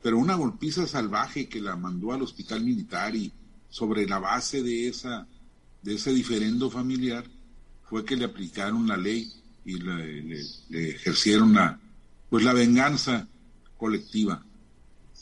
Pero 0.02 0.18
una 0.18 0.34
golpiza 0.34 0.86
salvaje 0.86 1.48
que 1.48 1.60
la 1.60 1.76
mandó 1.76 2.12
al 2.12 2.22
hospital 2.22 2.64
militar 2.64 3.14
y 3.14 3.32
sobre 3.70 4.06
la 4.06 4.18
base 4.18 4.62
de 4.62 4.88
esa 4.88 5.26
de 5.82 5.94
ese 5.94 6.12
diferendo 6.12 6.70
familiar 6.70 7.24
fue 7.88 8.04
que 8.04 8.16
le 8.16 8.24
aplicaron 8.24 8.88
la 8.88 8.96
ley 8.96 9.32
y 9.64 9.78
le, 9.78 10.22
le 10.68 10.90
ejercieron 10.90 11.54
la, 11.54 11.78
pues 12.28 12.44
la 12.44 12.52
venganza 12.52 13.28
colectiva. 13.76 14.44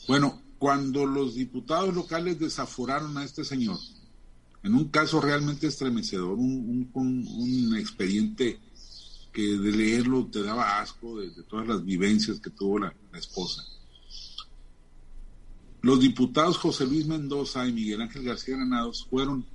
Bueno, 0.07 0.41
cuando 0.57 1.05
los 1.05 1.35
diputados 1.35 1.93
locales 1.93 2.39
desaforaron 2.39 3.17
a 3.19 3.23
este 3.23 3.43
señor, 3.43 3.77
en 4.65 4.73
un 4.73 4.85
caso 4.85 5.21
realmente 5.21 5.67
estremecedor, 5.67 6.33
un, 6.33 6.89
un, 6.91 7.77
expediente 7.77 8.59
que 9.31 9.59
de 9.59 9.71
leerlo 9.71 10.25
te 10.25 10.41
daba 10.41 10.81
asco 10.81 11.19
de, 11.19 11.29
todas 11.43 11.67
las 11.67 11.85
vivencias 11.85 12.39
que 12.39 12.49
tuvo 12.49 12.79
la, 12.79 12.91
esposa. 13.13 13.63
Los 15.83 15.99
diputados 15.99 16.57
José 16.57 16.87
Luis 16.87 17.05
Mendoza 17.05 17.67
y 17.67 17.73
Miguel 17.73 18.01
Ángel 18.01 18.23
García 18.23 18.55
Granados 18.55 19.05
fueron 19.07 19.45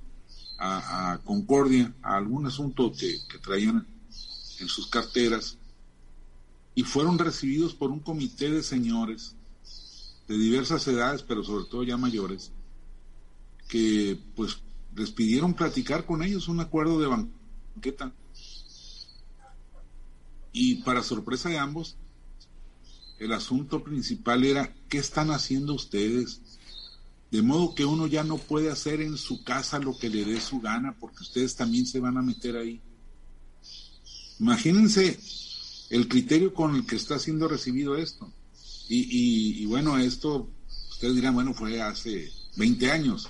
a, 0.57 1.19
Concordia 1.25 1.93
a 2.01 2.15
algún 2.15 2.47
asunto 2.47 2.93
que, 2.93 3.17
que 3.29 3.37
traían 3.39 3.85
en 4.61 4.67
sus 4.69 4.87
carteras 4.87 5.57
y 6.73 6.83
fueron 6.83 7.19
recibidos 7.19 7.73
por 7.73 7.91
un 7.91 7.99
comité 7.99 8.49
de 8.49 8.63
señores 8.63 9.35
de 10.29 10.37
diversas 10.37 10.87
edades, 10.87 11.21
pero 11.21 11.43
sobre 11.43 11.65
todo 11.65 11.83
ya 11.83 11.97
mayores, 11.97 12.53
que 13.67 14.17
pues 14.37 14.61
les 14.95 15.11
pidieron 15.11 15.53
platicar 15.53 16.05
con 16.05 16.23
ellos 16.23 16.47
un 16.47 16.59
acuerdo 16.59 16.99
de 16.99 17.07
banqueta. 17.07 18.13
Y 20.53 20.75
para 20.83 21.03
sorpresa 21.03 21.49
de 21.49 21.57
ambos, 21.57 21.95
el 23.19 23.33
asunto 23.33 23.83
principal 23.83 24.43
era, 24.43 24.73
¿qué 24.89 24.97
están 24.97 25.31
haciendo 25.31 25.73
ustedes? 25.73 26.41
De 27.29 27.41
modo 27.41 27.73
que 27.73 27.85
uno 27.85 28.07
ya 28.07 28.23
no 28.23 28.37
puede 28.37 28.69
hacer 28.69 28.99
en 28.99 29.17
su 29.17 29.43
casa 29.43 29.79
lo 29.79 29.97
que 29.97 30.09
le 30.09 30.25
dé 30.25 30.41
su 30.41 30.59
gana, 30.59 30.97
porque 30.99 31.23
ustedes 31.23 31.55
también 31.55 31.85
se 31.85 31.99
van 31.99 32.17
a 32.17 32.21
meter 32.21 32.57
ahí. 32.57 32.81
Imagínense 34.39 35.19
el 35.91 36.07
criterio 36.07 36.53
con 36.53 36.75
el 36.75 36.85
que 36.85 36.95
está 36.95 37.19
siendo 37.19 37.47
recibido 37.47 37.95
esto. 37.95 38.31
Y, 38.89 39.65
bueno, 39.67 39.97
esto, 39.97 40.49
ustedes 40.89 41.15
dirán, 41.15 41.33
bueno, 41.33 41.53
fue 41.53 41.81
hace 41.81 42.29
20 42.57 42.91
años, 42.91 43.29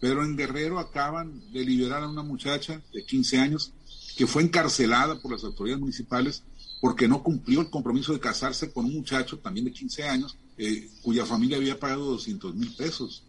pero 0.00 0.24
en 0.24 0.36
Guerrero 0.36 0.78
acaban 0.78 1.40
de 1.52 1.64
liberar 1.64 2.02
a 2.02 2.08
una 2.08 2.22
muchacha 2.22 2.82
de 2.92 3.04
15 3.04 3.38
años 3.38 3.72
que 4.16 4.26
fue 4.26 4.42
encarcelada 4.42 5.20
por 5.20 5.32
las 5.32 5.44
autoridades 5.44 5.80
municipales 5.80 6.42
porque 6.80 7.08
no 7.08 7.22
cumplió 7.22 7.60
el 7.60 7.70
compromiso 7.70 8.12
de 8.12 8.20
casarse 8.20 8.72
con 8.72 8.84
un 8.84 8.94
muchacho 8.94 9.38
también 9.38 9.66
de 9.66 9.72
15 9.72 10.04
años, 10.04 10.36
eh, 10.56 10.88
cuya 11.02 11.26
familia 11.26 11.56
había 11.56 11.80
pagado 11.80 12.04
200 12.04 12.54
mil 12.54 12.72
pesos. 12.76 13.24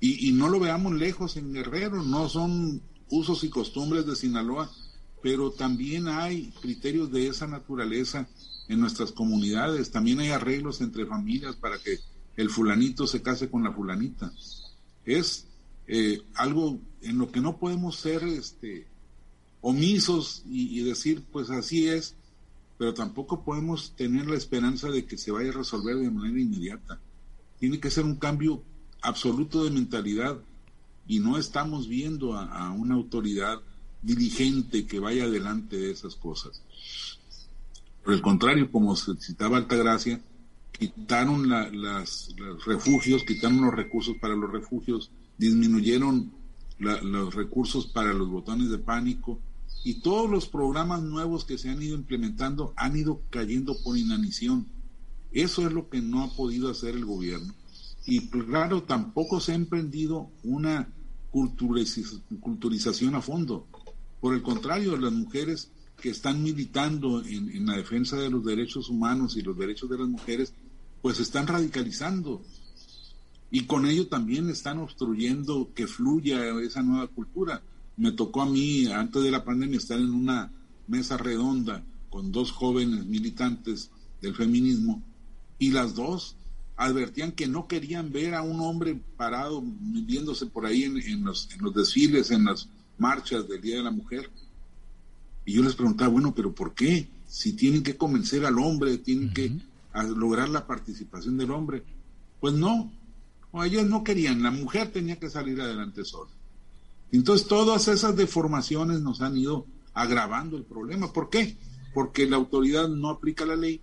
Y, 0.00 0.28
y 0.28 0.32
no 0.32 0.48
lo 0.48 0.58
veamos 0.58 0.94
lejos 0.94 1.36
en 1.36 1.52
Guerrero, 1.52 2.02
no 2.02 2.28
son 2.30 2.80
usos 3.10 3.44
y 3.44 3.50
costumbres 3.50 4.06
de 4.06 4.16
Sinaloa 4.16 4.70
pero 5.22 5.50
también 5.50 6.08
hay 6.08 6.52
criterios 6.60 7.10
de 7.10 7.28
esa 7.28 7.46
naturaleza 7.46 8.28
en 8.68 8.80
nuestras 8.80 9.12
comunidades, 9.12 9.90
también 9.90 10.20
hay 10.20 10.30
arreglos 10.30 10.80
entre 10.80 11.06
familias 11.06 11.56
para 11.56 11.78
que 11.78 11.98
el 12.36 12.50
fulanito 12.50 13.06
se 13.06 13.22
case 13.22 13.50
con 13.50 13.64
la 13.64 13.72
fulanita. 13.72 14.32
Es 15.04 15.46
eh, 15.92 16.22
algo 16.34 16.78
en 17.02 17.18
lo 17.18 17.32
que 17.32 17.40
no 17.40 17.56
podemos 17.56 17.96
ser 17.96 18.22
este, 18.22 18.86
omisos 19.60 20.44
y, 20.48 20.84
decir, 20.84 21.24
pues 21.32 21.50
así 21.50 21.88
es, 21.88 22.14
pero 22.78 22.94
tampoco 22.94 23.42
podemos 23.42 23.92
tener 23.96 24.28
la 24.28 24.36
esperanza 24.36 24.88
de 24.88 25.04
que 25.04 25.18
se 25.18 25.32
vaya 25.32 25.50
a 25.50 25.54
resolver 25.54 25.96
de 25.96 26.08
manera 26.08 26.38
inmediata. 26.38 27.00
Tiene 27.58 27.80
que 27.80 27.90
ser 27.90 28.04
un 28.04 28.14
cambio 28.14 28.62
absoluto 29.02 29.64
de 29.64 29.72
mentalidad 29.72 30.38
y 31.08 31.18
no 31.18 31.36
estamos 31.38 31.88
viendo 31.88 32.34
a 32.34 32.70
una 32.70 32.94
autoridad 32.94 33.60
dirigente 34.00 34.86
que 34.86 35.00
vaya 35.00 35.24
adelante 35.24 35.76
de 35.76 35.90
esas 35.90 36.14
cosas. 36.14 36.62
Por 38.04 38.14
el 38.14 38.22
contrario, 38.22 38.70
como 38.70 38.94
se 38.94 39.16
citaba 39.16 39.56
Altagracia, 39.56 40.22
quitaron 40.70 41.48
los 41.48 42.32
refugios, 42.64 43.24
quitaron 43.24 43.62
los 43.62 43.74
recursos 43.74 44.16
para 44.20 44.36
los 44.36 44.52
refugios, 44.52 45.10
disminuyeron 45.40 46.30
los 46.78 47.34
recursos 47.34 47.86
para 47.86 48.12
los 48.12 48.28
botones 48.28 48.70
de 48.70 48.78
pánico 48.78 49.40
y 49.84 49.94
todos 49.94 50.30
los 50.30 50.46
programas 50.46 51.02
nuevos 51.02 51.44
que 51.44 51.58
se 51.58 51.70
han 51.70 51.82
ido 51.82 51.96
implementando 51.96 52.74
han 52.76 52.96
ido 52.96 53.22
cayendo 53.30 53.74
por 53.82 53.96
inanición. 53.96 54.66
Eso 55.32 55.66
es 55.66 55.72
lo 55.72 55.88
que 55.88 56.02
no 56.02 56.22
ha 56.22 56.36
podido 56.36 56.70
hacer 56.70 56.94
el 56.94 57.06
gobierno. 57.06 57.54
Y 58.04 58.20
pues, 58.20 58.44
claro, 58.44 58.82
tampoco 58.82 59.40
se 59.40 59.52
ha 59.52 59.54
emprendido 59.54 60.30
una 60.42 60.92
culturización 61.30 63.14
a 63.14 63.22
fondo. 63.22 63.66
Por 64.20 64.34
el 64.34 64.42
contrario, 64.42 64.96
las 64.98 65.12
mujeres 65.12 65.70
que 66.00 66.10
están 66.10 66.42
militando 66.42 67.24
en, 67.24 67.66
la 67.66 67.76
defensa 67.76 68.16
de 68.16 68.30
los 68.30 68.44
derechos 68.44 68.88
humanos 68.90 69.36
y 69.36 69.42
los 69.42 69.56
derechos 69.56 69.88
de 69.88 69.98
las 69.98 70.08
mujeres, 70.08 70.52
pues 71.00 71.20
están 71.20 71.46
radicalizando. 71.46 72.42
Y 73.50 73.64
con 73.64 73.86
ello 73.86 74.06
también 74.06 74.48
están 74.48 74.78
obstruyendo 74.78 75.70
que 75.74 75.86
fluya 75.86 76.48
esa 76.60 76.82
nueva 76.82 77.08
cultura. 77.08 77.62
Me 77.96 78.12
tocó 78.12 78.42
a 78.42 78.46
mí, 78.46 78.86
antes 78.86 79.22
de 79.22 79.30
la 79.30 79.44
pandemia, 79.44 79.78
estar 79.78 79.98
en 79.98 80.14
una 80.14 80.52
mesa 80.86 81.16
redonda 81.16 81.82
con 82.10 82.32
dos 82.32 82.52
jóvenes 82.52 83.06
militantes 83.06 83.90
del 84.20 84.34
feminismo 84.34 85.02
y 85.58 85.70
las 85.70 85.94
dos 85.94 86.36
advertían 86.76 87.32
que 87.32 87.46
no 87.46 87.68
querían 87.68 88.10
ver 88.10 88.34
a 88.34 88.42
un 88.42 88.60
hombre 88.60 88.98
parado 89.16 89.62
viéndose 89.62 90.46
por 90.46 90.64
ahí 90.64 90.84
en, 90.84 91.24
los, 91.24 91.48
en 91.52 91.62
los 91.62 91.74
desfiles, 91.74 92.30
en 92.30 92.46
las 92.46 92.68
marchas 92.98 93.46
del 93.48 93.60
Día 93.60 93.76
de 93.76 93.82
la 93.82 93.90
Mujer. 93.90 94.30
Y 95.44 95.52
yo 95.52 95.62
les 95.62 95.74
preguntaba, 95.74 96.10
bueno, 96.10 96.34
pero 96.34 96.54
¿por 96.54 96.74
qué? 96.74 97.08
Si 97.26 97.52
tienen 97.52 97.82
que 97.82 97.96
convencer 97.96 98.46
al 98.46 98.58
hombre, 98.58 98.96
tienen 98.98 99.32
que 99.32 99.52
lograr 100.16 100.48
la 100.48 100.66
participación 100.66 101.36
del 101.36 101.50
hombre. 101.50 101.82
Pues 102.40 102.54
no, 102.54 102.90
o 103.52 103.64
ellos 103.64 103.86
no 103.86 104.04
querían, 104.04 104.42
la 104.42 104.50
mujer 104.50 104.92
tenía 104.92 105.18
que 105.18 105.30
salir 105.30 105.60
adelante 105.60 106.04
sola. 106.04 106.30
Entonces 107.12 107.48
todas 107.48 107.88
esas 107.88 108.16
deformaciones 108.16 109.00
nos 109.00 109.20
han 109.20 109.36
ido 109.36 109.66
agravando 109.94 110.56
el 110.56 110.64
problema. 110.64 111.12
¿Por 111.12 111.28
qué? 111.28 111.56
Porque 111.92 112.26
la 112.26 112.36
autoridad 112.36 112.88
no 112.88 113.08
aplica 113.08 113.44
la 113.44 113.56
ley, 113.56 113.80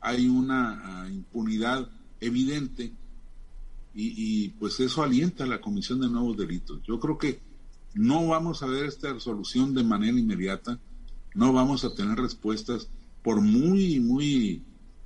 hay 0.00 0.28
una 0.28 0.80
ah, 0.84 1.08
impunidad 1.08 1.88
evidente 2.20 2.92
y, 3.94 4.14
y, 4.44 4.48
pues 4.50 4.78
eso 4.80 5.02
alienta 5.02 5.46
la 5.46 5.60
comisión 5.60 6.00
de 6.00 6.08
nuevos 6.08 6.36
delitos. 6.36 6.80
Yo 6.86 7.00
creo 7.00 7.16
que 7.18 7.40
no 7.94 8.28
vamos 8.28 8.62
a 8.62 8.66
ver 8.66 8.84
esta 8.84 9.12
resolución 9.12 9.74
de 9.74 9.82
manera 9.82 10.18
inmediata, 10.18 10.78
no 11.34 11.52
vamos 11.52 11.84
a 11.84 11.94
tener 11.94 12.18
respuestas 12.18 12.88
por 13.22 13.40
muy, 13.40 13.98
muy 13.98 14.62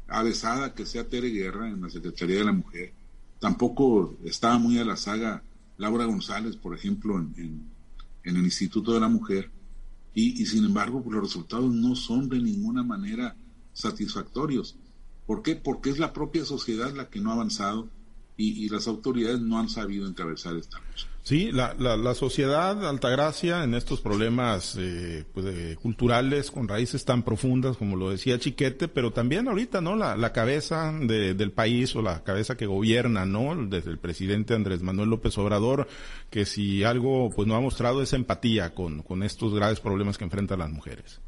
avesada 0.09 0.75
que 0.75 0.85
sea 0.85 1.09
Tere 1.09 1.31
Guerra 1.31 1.69
en 1.69 1.81
la 1.81 1.91
Secretaría 1.91 2.39
de 2.39 2.45
la 2.45 2.53
Mujer. 2.53 2.93
Tampoco 3.43 4.15
estaba 4.23 4.57
muy 4.57 4.79
a 4.79 4.85
la 4.85 4.97
saga 4.97 5.43
Laura 5.77 6.05
González, 6.05 6.55
por 6.55 6.77
ejemplo, 6.77 7.19
en, 7.19 7.73
el 8.23 8.37
Instituto 8.37 8.95
de 8.95 9.01
la 9.01 9.09
Mujer. 9.09 9.51
Y, 10.15 10.47
sin 10.47 10.65
embargo, 10.65 11.03
pues, 11.03 11.13
los 11.13 11.25
resultados 11.25 11.75
no 11.75 11.97
son 11.97 12.29
de 12.29 12.39
ninguna 12.39 12.85
manera 12.85 13.35
satisfactorios. 13.73 14.77
¿Por 15.27 15.43
qué? 15.43 15.57
Porque 15.57 15.91
es 15.91 15.99
la 15.99 16.13
propia 16.13 16.45
sociedad 16.45 16.95
la 16.95 17.11
que 17.11 17.21
no 17.21 17.31
ha 17.31 17.33
avanzado 17.33 17.89
y, 18.43 18.65
y 18.65 18.69
las 18.69 18.89
autoridades 18.89 19.41
no 19.41 19.59
han 19.59 19.69
sabido 19.69 20.07
encabezar 20.07 20.57
esta 20.57 20.79
lucha. 20.79 21.07
Sí, 21.23 21.53
la, 21.53 21.75
la, 21.79 21.97
la, 21.97 22.15
sociedad 22.15 22.85
Altagracia 22.85 23.63
en 23.63 23.75
estos 23.75 24.01
problemas 24.01 24.75
eh, 24.77 25.25
pues, 25.33 25.79
culturales 25.79 26.51
con 26.51 26.67
raíces 26.67 27.05
tan 27.05 27.23
profundas 27.23 27.77
como 27.77 27.95
lo 27.95 28.11
decía 28.11 28.41
Chiquete, 28.41 28.89
pero 28.89 29.13
también 29.13 29.47
ahorita, 29.47 29.81
¿no? 29.81 29.95
La, 29.95 30.17
la 30.17 30.33
cabeza 30.33 30.93
de, 30.93 31.35
del 31.35 31.53
país 31.53 31.95
o 31.95 32.03
la 32.03 32.25
cabeza 32.25 32.57
que 32.57 32.67
gobierna, 32.67 33.25
¿no? 33.25 33.55
Desde 33.69 33.91
el 33.91 33.99
presidente 33.99 34.55
Andrés 34.55 34.83
Manuel 34.83 35.11
López 35.11 35.39
Obrador, 35.39 35.87
que 36.29 36.45
si 36.45 36.83
algo 36.83 37.31
pues 37.31 37.47
no 37.47 37.55
ha 37.55 37.61
mostrado 37.61 38.03
es 38.03 38.13
empatía 38.13 38.75
con, 38.75 39.03
con 39.03 39.23
estos 39.23 39.55
graves 39.55 39.79
problemas 39.79 40.19
que 40.19 40.25
enfrentan 40.25 40.59
las 40.59 40.71
mujeres. 40.71 41.21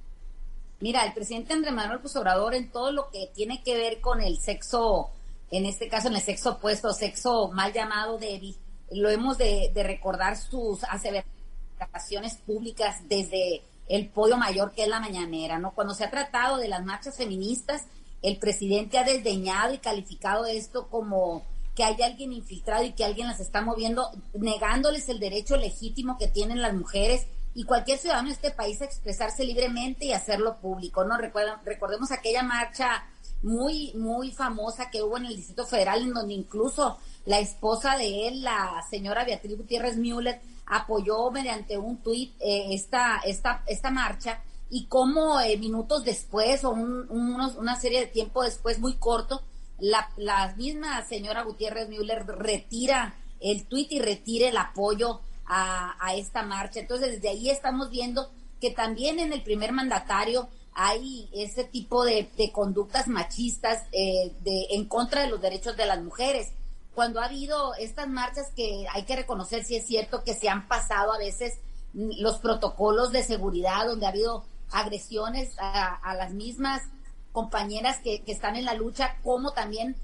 Mira, 0.80 1.06
el 1.06 1.14
presidente 1.14 1.52
Andrés 1.52 1.72
Manuel 1.72 1.98
López 1.98 2.16
Obrador 2.16 2.54
en 2.54 2.68
todo 2.70 2.90
lo 2.90 3.10
que 3.10 3.30
tiene 3.32 3.62
que 3.62 3.76
ver 3.76 4.00
con 4.00 4.20
el 4.20 4.38
sexo, 4.38 5.10
en 5.50 5.66
este 5.66 5.88
caso 5.88 6.08
en 6.08 6.16
el 6.16 6.22
sexo 6.22 6.52
opuesto, 6.52 6.92
sexo 6.92 7.48
mal 7.52 7.72
llamado 7.72 8.18
débil, 8.18 8.56
lo 8.90 9.10
hemos 9.10 9.38
de, 9.38 9.70
recordar 9.74 10.36
sus 10.36 10.84
aseveraciones 10.84 12.36
públicas 12.46 12.96
desde 13.08 13.62
el 13.88 14.08
podio 14.08 14.36
mayor 14.36 14.72
que 14.72 14.84
es 14.84 14.88
la 14.88 15.00
mañanera, 15.00 15.58
¿no? 15.58 15.74
Cuando 15.74 15.94
se 15.94 16.04
ha 16.04 16.10
tratado 16.10 16.56
de 16.56 16.68
las 16.68 16.84
marchas 16.84 17.16
feministas, 17.16 17.84
el 18.22 18.38
presidente 18.38 18.98
ha 18.98 19.04
desdeñado 19.04 19.74
y 19.74 19.78
calificado 19.78 20.46
esto 20.46 20.88
como 20.88 21.42
que 21.74 21.84
hay 21.84 22.00
alguien 22.02 22.32
infiltrado 22.32 22.84
y 22.84 22.92
que 22.92 23.04
alguien 23.04 23.26
las 23.26 23.40
está 23.40 23.60
moviendo, 23.60 24.08
negándoles 24.32 25.08
el 25.08 25.18
derecho 25.18 25.56
legítimo 25.56 26.16
que 26.16 26.28
tienen 26.28 26.62
las 26.62 26.72
mujeres 26.72 27.26
y 27.54 27.64
cualquier 27.64 27.98
ciudadano 27.98 28.28
de 28.28 28.34
este 28.34 28.50
país 28.50 28.80
a 28.80 28.84
expresarse 28.84 29.44
libremente 29.44 30.06
y 30.06 30.12
hacerlo 30.12 30.56
público, 30.56 31.04
¿no? 31.04 31.18
recordemos 31.18 32.10
aquella 32.12 32.42
marcha 32.42 33.04
muy, 33.44 33.92
muy 33.94 34.32
famosa 34.32 34.90
que 34.90 35.02
hubo 35.02 35.18
en 35.18 35.26
el 35.26 35.36
Distrito 35.36 35.66
Federal, 35.66 36.02
en 36.02 36.14
donde 36.14 36.34
incluso 36.34 36.98
la 37.26 37.38
esposa 37.38 37.96
de 37.96 38.28
él, 38.28 38.42
la 38.42 38.82
señora 38.90 39.24
Beatriz 39.24 39.56
Gutiérrez 39.56 39.96
Müller, 39.96 40.40
apoyó 40.66 41.30
mediante 41.30 41.76
un 41.76 41.98
tuit 41.98 42.34
eh, 42.40 42.74
esta, 42.74 43.20
esta, 43.24 43.62
esta 43.66 43.90
marcha 43.90 44.42
y 44.70 44.86
como 44.86 45.38
eh, 45.40 45.58
minutos 45.58 46.04
después 46.04 46.64
o 46.64 46.70
una 46.70 47.78
serie 47.78 48.00
de 48.00 48.06
tiempo 48.06 48.42
después 48.42 48.78
muy 48.78 48.94
corto, 48.94 49.42
la, 49.78 50.08
la 50.16 50.54
misma 50.56 51.04
señora 51.06 51.42
Gutiérrez 51.42 51.88
Müller 51.88 52.24
retira 52.26 53.14
el 53.40 53.66
tuit 53.66 53.92
y 53.92 54.00
retira 54.00 54.48
el 54.48 54.56
apoyo 54.56 55.20
a, 55.44 55.96
a, 56.00 56.14
esta 56.14 56.42
marcha. 56.42 56.80
Entonces, 56.80 57.12
desde 57.12 57.28
ahí 57.28 57.50
estamos 57.50 57.90
viendo 57.90 58.30
que 58.60 58.70
también 58.70 59.18
en 59.18 59.34
el 59.34 59.42
primer 59.42 59.72
mandatario 59.72 60.48
hay 60.74 61.28
ese 61.32 61.64
tipo 61.64 62.04
de, 62.04 62.28
conductas 62.52 63.08
machistas 63.08 63.84
eh, 63.92 64.34
de, 64.40 64.66
en 64.70 64.86
contra 64.86 65.22
de 65.22 65.28
los 65.28 65.40
derechos 65.40 65.76
de 65.76 65.86
las 65.86 66.02
mujeres. 66.02 66.52
Cuando 66.94 67.20
ha 67.20 67.26
habido 67.26 67.74
estas 67.74 68.08
marchas 68.08 68.52
que 68.54 68.86
hay 68.92 69.04
que 69.04 69.16
reconocer 69.16 69.64
si 69.64 69.76
es 69.76 69.86
cierto 69.86 70.22
que 70.24 70.34
se 70.34 70.48
han 70.48 70.68
pasado 70.68 71.12
a 71.12 71.18
veces 71.18 71.58
los 71.92 72.38
protocolos 72.38 73.12
de 73.12 73.22
seguridad, 73.22 73.86
donde 73.86 74.06
ha 74.06 74.10
habido 74.10 74.44
agresiones 74.70 75.54
a, 75.58 76.14
las 76.16 76.32
mismas 76.32 76.82
compañeras 77.32 77.98
que, 78.02 78.22
están 78.26 78.56
en 78.56 78.64
la 78.64 78.74
lucha, 78.74 79.16
como 79.22 79.52
también 79.52 79.96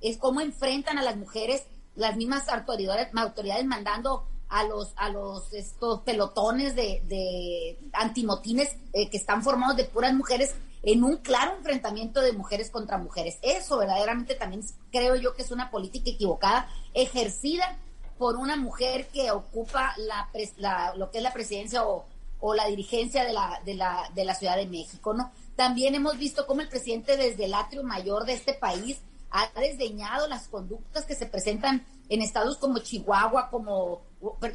es 0.00 0.18
cómo 0.18 0.40
enfrentan 0.40 0.98
a 0.98 1.02
las 1.02 1.16
mujeres 1.16 1.64
las 1.94 2.16
mismas 2.16 2.48
autoridades, 2.48 3.08
autoridades 3.14 3.64
mandando 3.64 4.28
a 4.48 4.64
los 4.64 4.92
a 4.96 5.08
los 5.08 5.52
estos 5.52 6.02
pelotones 6.02 6.76
de, 6.76 7.02
de 7.06 7.78
antimotines 7.92 8.76
eh, 8.92 9.08
que 9.10 9.16
están 9.16 9.42
formados 9.42 9.76
de 9.76 9.84
puras 9.84 10.14
mujeres 10.14 10.54
en 10.82 11.02
un 11.02 11.16
claro 11.16 11.56
enfrentamiento 11.56 12.20
de 12.20 12.32
mujeres 12.32 12.70
contra 12.70 12.96
mujeres. 12.96 13.38
Eso 13.42 13.76
verdaderamente 13.78 14.36
también 14.36 14.62
creo 14.92 15.16
yo 15.16 15.34
que 15.34 15.42
es 15.42 15.50
una 15.50 15.70
política 15.70 16.10
equivocada, 16.10 16.68
ejercida 16.94 17.76
por 18.18 18.36
una 18.36 18.56
mujer 18.56 19.08
que 19.08 19.30
ocupa 19.32 19.94
la, 19.98 20.94
lo 20.94 21.10
que 21.10 21.18
es 21.18 21.24
la 21.24 21.32
presidencia 21.32 21.84
o, 21.84 22.06
la 22.54 22.68
dirigencia 22.68 23.24
de 23.24 23.32
la, 23.32 23.60
de, 23.64 23.74
la, 23.74 24.08
de 24.14 24.24
la 24.24 24.36
Ciudad 24.36 24.56
de 24.56 24.66
México, 24.66 25.12
¿no? 25.12 25.32
También 25.56 25.96
hemos 25.96 26.16
visto 26.16 26.46
cómo 26.46 26.60
el 26.60 26.68
presidente 26.68 27.16
desde 27.16 27.46
el 27.46 27.54
atrio 27.54 27.82
mayor 27.82 28.24
de 28.24 28.34
este 28.34 28.54
país 28.54 29.00
ha 29.30 29.50
desdeñado 29.60 30.28
las 30.28 30.46
conductas 30.46 31.04
que 31.04 31.16
se 31.16 31.26
presentan 31.26 31.84
en 32.08 32.22
estados 32.22 32.58
como 32.58 32.78
Chihuahua, 32.78 33.50
como 33.50 34.02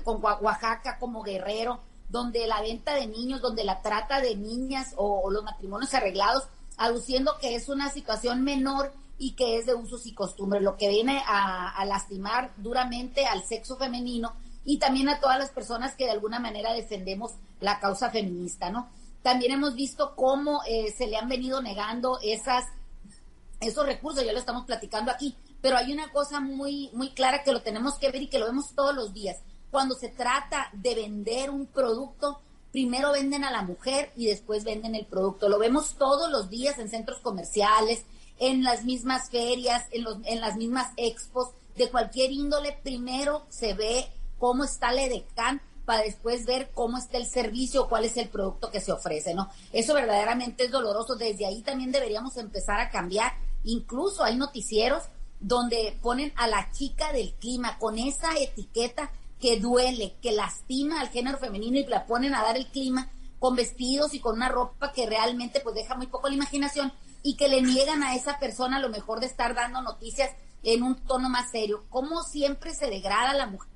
con 0.03 0.23
Oaxaca, 0.23 0.97
como 0.99 1.23
Guerrero, 1.23 1.79
donde 2.11 2.45
la 2.45 2.61
venta 2.61 2.93
de 2.93 3.07
niños, 3.07 3.41
donde 3.41 3.63
la 3.63 3.81
trata 3.81 4.19
de 4.19 4.35
niñas 4.35 4.93
o, 4.97 5.31
los 5.31 5.43
matrimonios 5.43 5.93
arreglados, 5.93 6.43
aduciendo 6.77 7.37
que 7.39 7.55
es 7.55 7.69
una 7.69 7.89
situación 7.89 8.43
menor 8.43 8.93
y 9.17 9.31
que 9.31 9.57
es 9.57 9.65
de 9.65 9.75
usos 9.75 10.05
y 10.05 10.13
costumbres, 10.13 10.61
lo 10.61 10.77
que 10.77 10.89
viene 10.89 11.23
a, 11.25 11.83
lastimar 11.85 12.51
duramente 12.57 13.25
al 13.25 13.43
sexo 13.43 13.77
femenino 13.77 14.33
y 14.65 14.77
también 14.77 15.09
a 15.09 15.19
todas 15.19 15.39
las 15.39 15.51
personas 15.51 15.95
que 15.95 16.05
de 16.05 16.11
alguna 16.11 16.39
manera 16.39 16.73
defendemos 16.73 17.31
la 17.61 17.79
causa 17.79 18.09
feminista, 18.09 18.69
¿no? 18.69 18.89
También 19.23 19.53
hemos 19.53 19.75
visto 19.75 20.15
cómo 20.15 20.61
eh, 20.67 20.93
se 20.97 21.07
le 21.07 21.17
han 21.17 21.29
venido 21.29 21.61
negando 21.61 22.19
esas, 22.23 22.65
esos 23.59 23.85
recursos, 23.85 24.25
ya 24.25 24.33
lo 24.33 24.39
estamos 24.39 24.65
platicando 24.65 25.11
aquí, 25.11 25.35
pero 25.61 25.77
hay 25.77 25.93
una 25.93 26.11
cosa 26.11 26.39
muy, 26.39 26.89
muy 26.93 27.11
clara 27.11 27.43
que 27.43 27.53
lo 27.53 27.61
tenemos 27.61 27.95
que 27.99 28.09
ver 28.09 28.23
y 28.23 28.27
que 28.27 28.39
lo 28.39 28.47
vemos 28.47 28.73
todos 28.73 28.95
los 28.95 29.13
días 29.13 29.37
cuando 29.71 29.95
se 29.95 30.09
trata 30.09 30.69
de 30.73 30.93
vender 30.93 31.49
un 31.49 31.65
producto, 31.65 32.41
primero 32.71 33.13
venden 33.13 33.43
a 33.43 33.51
la 33.51 33.63
mujer 33.63 34.11
y 34.15 34.27
después 34.27 34.63
venden 34.63 34.95
el 34.95 35.05
producto. 35.05 35.49
Lo 35.49 35.57
vemos 35.57 35.95
todos 35.95 36.29
los 36.29 36.49
días 36.49 36.77
en 36.77 36.89
centros 36.89 37.19
comerciales, 37.19 38.03
en 38.37 38.63
las 38.63 38.83
mismas 38.83 39.29
ferias, 39.29 39.85
en, 39.91 40.03
los, 40.03 40.17
las 40.19 40.57
mismas 40.57 40.91
expos, 40.97 41.49
de 41.75 41.89
cualquier 41.89 42.31
índole. 42.31 42.77
Primero 42.83 43.45
se 43.49 43.73
ve 43.73 44.07
cómo 44.37 44.65
está 44.65 44.91
la 44.91 45.03
EDECAN 45.03 45.61
para 45.85 46.03
después 46.03 46.45
ver 46.45 46.71
cómo 46.73 46.97
está 46.97 47.17
el 47.17 47.25
servicio, 47.25 47.87
cuál 47.87 48.05
es 48.05 48.17
el 48.17 48.29
producto 48.29 48.71
que 48.71 48.81
se 48.81 48.91
ofrece, 48.91 49.33
¿no? 49.33 49.49
Eso 49.71 49.93
verdaderamente 49.93 50.65
es 50.65 50.71
doloroso. 50.71 51.15
Desde 51.15 51.45
ahí 51.45 51.61
también 51.61 51.91
deberíamos 51.91 52.37
empezar 52.37 52.79
a 52.79 52.89
cambiar. 52.89 53.33
Incluso 53.63 54.23
hay 54.23 54.35
noticieros 54.35 55.03
donde 55.39 55.97
ponen 56.01 56.33
a 56.35 56.47
la 56.47 56.71
chica 56.71 57.11
del 57.13 57.33
clima 57.33 57.77
con 57.79 57.97
esa 57.97 58.37
etiqueta 58.37 59.11
que 59.41 59.59
duele, 59.59 60.15
que 60.21 60.31
lastima 60.31 61.01
al 61.01 61.09
género 61.09 61.39
femenino 61.39 61.77
y 61.77 61.85
la 61.85 62.05
ponen 62.05 62.35
a 62.35 62.43
dar 62.43 62.55
el 62.55 62.67
clima 62.67 63.09
con 63.39 63.55
vestidos 63.55 64.13
y 64.13 64.19
con 64.19 64.35
una 64.35 64.49
ropa 64.49 64.91
que 64.91 65.07
realmente 65.07 65.59
pues 65.61 65.75
deja 65.75 65.95
muy 65.95 66.07
poco 66.07 66.29
la 66.29 66.35
imaginación 66.35 66.93
y 67.23 67.35
que 67.35 67.47
le 67.47 67.61
niegan 67.61 68.03
a 68.03 68.15
esa 68.15 68.39
persona 68.39 68.79
lo 68.79 68.89
mejor 68.89 69.19
de 69.19 69.25
estar 69.25 69.55
dando 69.55 69.81
noticias 69.81 70.29
en 70.63 70.83
un 70.83 70.95
tono 70.95 71.27
más 71.27 71.49
serio. 71.49 71.83
Como 71.89 72.21
siempre 72.23 72.73
se 72.75 72.87
degrada 72.87 73.33
la 73.33 73.47
mujer 73.47 73.71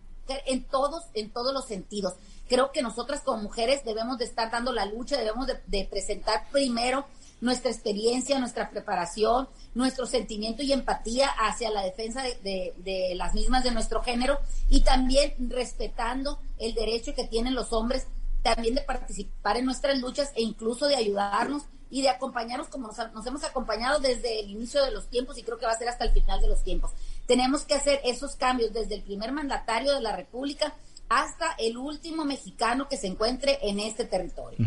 en 0.45 0.63
todos, 0.65 1.04
en 1.13 1.32
todos 1.32 1.54
los 1.54 1.65
sentidos. 1.65 2.13
Creo 2.47 2.71
que 2.71 2.84
nosotras 2.84 3.21
como 3.21 3.41
mujeres 3.41 3.84
debemos 3.84 4.19
de 4.19 4.25
estar 4.25 4.51
dando 4.51 4.71
la 4.71 4.86
lucha, 4.86 5.17
debemos 5.17 5.47
de 5.47 5.88
presentar 5.89 6.47
primero 6.51 7.06
nuestra 7.41 7.71
experiencia, 7.71 8.39
nuestra 8.39 8.69
preparación, 8.69 9.48
nuestro 9.74 10.06
sentimiento 10.06 10.63
y 10.63 10.71
empatía 10.71 11.30
hacia 11.30 11.69
la 11.69 11.84
defensa 11.84 12.24
de, 12.24 13.13
las 13.15 13.34
mismas 13.34 13.63
de 13.63 13.71
nuestro 13.71 14.02
género 14.02 14.39
y 14.69 14.82
también 14.82 15.34
respetando 15.50 16.39
el 16.58 16.74
derecho 16.74 17.13
que 17.13 17.26
tienen 17.26 17.56
los 17.56 17.74
hombres 17.74 18.08
también 18.41 18.76
de 18.76 18.82
participar 18.82 19.58
en 19.58 19.65
nuestras 19.65 20.00
luchas 20.00 20.32
e 20.36 20.41
incluso 20.41 20.86
de 20.88 20.95
ayudarnos 20.95 21.63
y 21.89 22.02
de 22.02 22.10
acompañarnos 22.10 22.67
como 22.67 22.88
nos, 22.88 22.98
nos, 23.13 23.26
hemos 23.26 23.43
acompañado 23.43 24.00
desde 24.00 24.39
el 24.39 24.50
inicio 24.50 24.84
de 24.84 24.91
los 24.91 25.08
tiempos 25.08 25.38
y 25.38 25.43
creo 25.43 25.58
que 25.58 25.65
va 25.65 25.71
a 25.71 25.78
ser 25.78 25.89
hasta 25.89 26.06
el 26.06 26.12
final 26.12 26.41
de 26.41 26.48
los 26.48 26.63
tiempos. 26.63 26.91
Tenemos 27.26 27.63
que 27.63 27.76
hacer 27.76 28.02
esos 28.04 28.36
cambios 28.36 28.74
desde 28.74 28.95
el 28.95 29.04
primer 29.04 29.32
mandatario 29.32 29.93
de 29.93 30.02
la 30.02 30.15
República 30.15 30.74
hasta 31.10 31.52
el 31.60 31.78
último 31.78 32.26
mexicano 32.26 32.88
que 32.89 32.98
se 32.98 33.08
encuentre 33.08 33.60
en 33.62 33.80
este 33.80 34.06
territorio. 34.06 34.58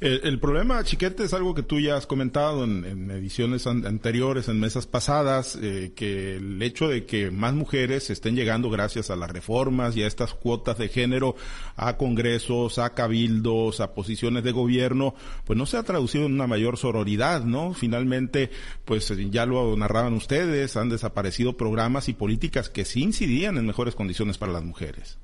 el, 0.00 0.38
problema, 0.38 0.82
Chiquete, 0.84 1.24
es 1.24 1.34
algo 1.34 1.54
que 1.54 1.62
tú 1.62 1.80
ya 1.80 1.96
has 1.96 2.06
comentado 2.06 2.64
en, 2.64 3.10
ediciones 3.10 3.66
anteriores, 3.66 4.48
en 4.48 4.60
mesas 4.60 4.86
pasadas, 4.86 5.58
eh, 5.60 5.92
que 5.94 6.36
el 6.36 6.62
hecho 6.62 6.88
de 6.88 7.06
que 7.06 7.30
más 7.30 7.54
mujeres 7.54 8.10
estén 8.10 8.36
llegando 8.36 8.70
gracias 8.70 9.10
a 9.10 9.16
las 9.16 9.30
reformas 9.30 9.96
y 9.96 10.02
a 10.02 10.06
estas 10.06 10.34
cuotas 10.34 10.78
de 10.78 10.88
género 10.88 11.34
a 11.76 11.96
congresos, 11.96 12.78
a 12.78 12.94
cabildos, 12.94 13.80
a 13.80 13.94
posiciones 13.94 14.44
de 14.44 14.52
gobierno, 14.52 15.14
pues 15.44 15.58
no 15.58 15.66
se 15.66 15.76
ha 15.76 15.82
traducido 15.82 16.26
en 16.26 16.34
una 16.34 16.46
mayor 16.46 16.76
sororidad, 16.76 17.44
¿no? 17.44 17.74
Finalmente, 17.74 18.50
pues 18.84 19.12
ya 19.30 19.46
lo 19.46 19.76
narraban 19.76 20.14
ustedes, 20.14 20.76
han 20.76 20.88
desaparecido 20.88 21.56
programas 21.56 22.08
y 22.08 22.14
políticas 22.14 22.70
que 22.70 22.84
sí 22.84 23.02
incidían 23.02 23.56
en 23.58 23.66
mejores 23.66 23.94
condiciones 23.94 24.38
para 24.38 24.52
las 24.52 24.62
mujeres. 24.62 25.18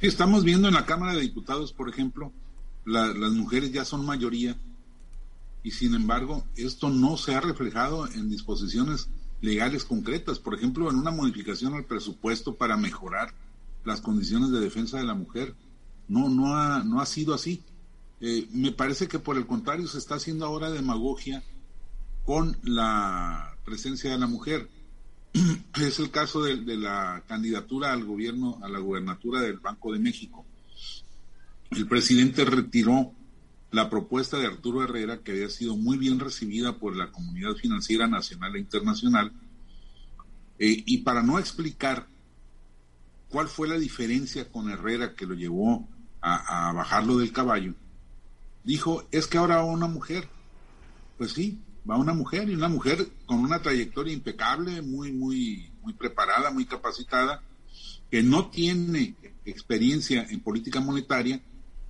Estamos 0.00 0.44
viendo 0.44 0.68
en 0.68 0.74
la 0.74 0.86
Cámara 0.86 1.14
de 1.14 1.22
Diputados, 1.22 1.72
por 1.72 1.88
ejemplo, 1.88 2.32
las 2.84 3.32
mujeres 3.32 3.72
ya 3.72 3.84
son 3.84 4.06
mayoría 4.06 4.56
y 5.64 5.72
sin 5.72 5.94
embargo 5.94 6.44
esto 6.54 6.88
no 6.88 7.16
se 7.16 7.34
ha 7.34 7.40
reflejado 7.40 8.06
en 8.06 8.30
disposiciones 8.30 9.08
legales 9.40 9.84
concretas, 9.84 10.38
por 10.38 10.54
ejemplo, 10.54 10.88
en 10.88 10.96
una 10.96 11.10
modificación 11.10 11.74
al 11.74 11.84
presupuesto 11.84 12.54
para 12.54 12.76
mejorar 12.76 13.34
las 13.84 14.00
condiciones 14.00 14.52
de 14.52 14.60
defensa 14.60 14.98
de 14.98 15.04
la 15.04 15.14
mujer. 15.14 15.56
No, 16.06 16.28
no 16.28 16.56
ha, 16.56 16.84
no 16.84 17.00
ha 17.00 17.06
sido 17.06 17.34
así. 17.34 17.64
Eh, 18.20 18.46
me 18.52 18.70
parece 18.70 19.08
que 19.08 19.18
por 19.18 19.36
el 19.36 19.46
contrario 19.46 19.88
se 19.88 19.98
está 19.98 20.14
haciendo 20.14 20.46
ahora 20.46 20.70
demagogia 20.70 21.42
con 22.24 22.56
la 22.62 23.56
presencia 23.64 24.12
de 24.12 24.18
la 24.18 24.28
mujer. 24.28 24.68
es 25.80 25.98
el 25.98 26.10
caso 26.10 26.42
de, 26.42 26.76
la 26.76 27.22
candidatura 27.26 27.92
al 27.92 28.04
gobierno, 28.04 28.58
a 28.62 28.68
la 28.68 28.78
gubernatura 28.78 29.40
del 29.40 29.58
Banco 29.58 29.92
de 29.92 29.98
México. 29.98 30.44
El 31.70 31.86
presidente 31.86 32.44
retiró 32.44 33.12
la 33.70 33.90
propuesta 33.90 34.38
de 34.38 34.46
Arturo 34.46 34.82
Herrera, 34.82 35.18
que 35.18 35.32
había 35.32 35.50
sido 35.50 35.76
muy 35.76 35.98
bien 35.98 36.18
recibida 36.18 36.78
por 36.78 36.96
la 36.96 37.12
comunidad 37.12 37.54
financiera 37.54 38.06
nacional 38.06 38.56
e 38.56 38.60
internacional, 38.60 39.32
eh, 40.58 40.82
y 40.86 40.98
para 40.98 41.22
no 41.22 41.38
explicar 41.38 42.06
cuál 43.28 43.48
fue 43.48 43.68
la 43.68 43.78
diferencia 43.78 44.50
con 44.50 44.70
Herrera 44.70 45.14
que 45.14 45.26
lo 45.26 45.34
llevó 45.34 45.86
a, 46.20 46.68
a 46.68 46.72
bajarlo 46.72 47.18
del 47.18 47.32
caballo, 47.32 47.74
dijo, 48.64 49.06
es 49.12 49.26
que 49.26 49.38
ahora 49.38 49.62
una 49.62 49.86
mujer. 49.86 50.28
Pues 51.18 51.32
sí, 51.32 51.58
va 51.88 51.96
una 51.96 52.14
mujer 52.14 52.48
y 52.48 52.54
una 52.54 52.68
mujer 52.68 53.08
con 53.26 53.38
una 53.38 53.60
trayectoria 53.60 54.12
impecable, 54.12 54.82
muy, 54.82 55.12
muy, 55.12 55.70
muy 55.82 55.92
preparada, 55.92 56.50
muy 56.50 56.64
capacitada, 56.64 57.42
que 58.10 58.22
no 58.22 58.48
tiene 58.48 59.14
experiencia 59.44 60.26
en 60.28 60.40
política 60.40 60.80
monetaria, 60.80 61.40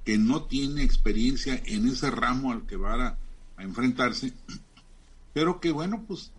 que 0.04 0.18
no 0.18 0.44
tiene 0.44 0.82
experiencia 0.82 1.60
en 1.66 1.88
ese 1.88 2.10
ramo 2.10 2.52
al 2.52 2.66
que 2.66 2.76
va 2.76 3.06
a, 3.08 3.18
enfrentarse, 3.60 4.32
pero 5.32 5.58
que 5.58 5.72
bueno, 5.72 6.04
pues 6.06 6.30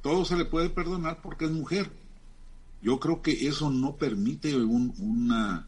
todo 0.00 0.24
se 0.24 0.34
le 0.34 0.46
puede 0.46 0.70
perdonar 0.70 1.20
porque 1.22 1.44
es 1.44 1.50
mujer. 1.50 1.90
Yo 2.80 2.98
creo 2.98 3.20
que 3.20 3.46
eso 3.46 3.70
no 3.70 3.96
permite 3.96 4.56
un, 4.56 4.94
una, 4.98 5.66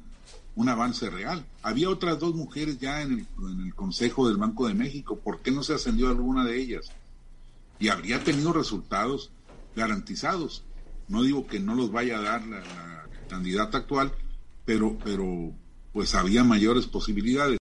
un 0.55 0.69
avance 0.71 1.11
real. 1.11 1.45
Había 1.63 1.91
otras 1.91 2.19
dos 2.19 2.35
mujeres 2.35 2.79
ya 2.79 3.03
en 3.03 3.13
el, 3.13 3.27
en 3.51 3.67
el, 3.67 3.75
Consejo 3.75 4.27
del 4.27 4.39
Banco 4.39 4.67
de 4.67 4.75
México. 4.75 5.19
¿Por 5.19 5.41
qué 5.41 5.51
no 5.51 5.63
se 5.63 5.75
ascendió 5.75 6.09
alguna 6.09 6.45
de 6.45 6.61
ellas? 6.61 6.91
Y 7.79 7.89
habría 7.89 8.23
tenido 8.25 8.53
resultados 8.53 9.31
garantizados. 9.75 10.65
No 11.09 11.23
digo 11.23 11.47
que 11.47 11.61
no 11.61 11.75
los 11.75 11.93
vaya 11.93 12.19
a 12.19 12.23
dar 12.23 12.47
la, 12.47 12.63
candidata 13.29 13.79
actual, 13.79 14.13
pero, 14.65 14.97
pero 15.03 15.53
pues 15.93 16.15
había 16.15 16.45
mayores 16.45 16.87
posibilidades. 16.87 17.59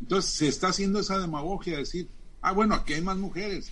Entonces 0.00 0.30
se 0.30 0.46
está 0.48 0.68
haciendo 0.68 1.00
esa 1.00 1.18
demagogia, 1.18 1.78
decir, 1.78 2.08
ah, 2.42 2.52
bueno, 2.52 2.74
aquí 2.74 2.92
hay 2.92 3.02
más 3.02 3.16
mujeres. 3.16 3.70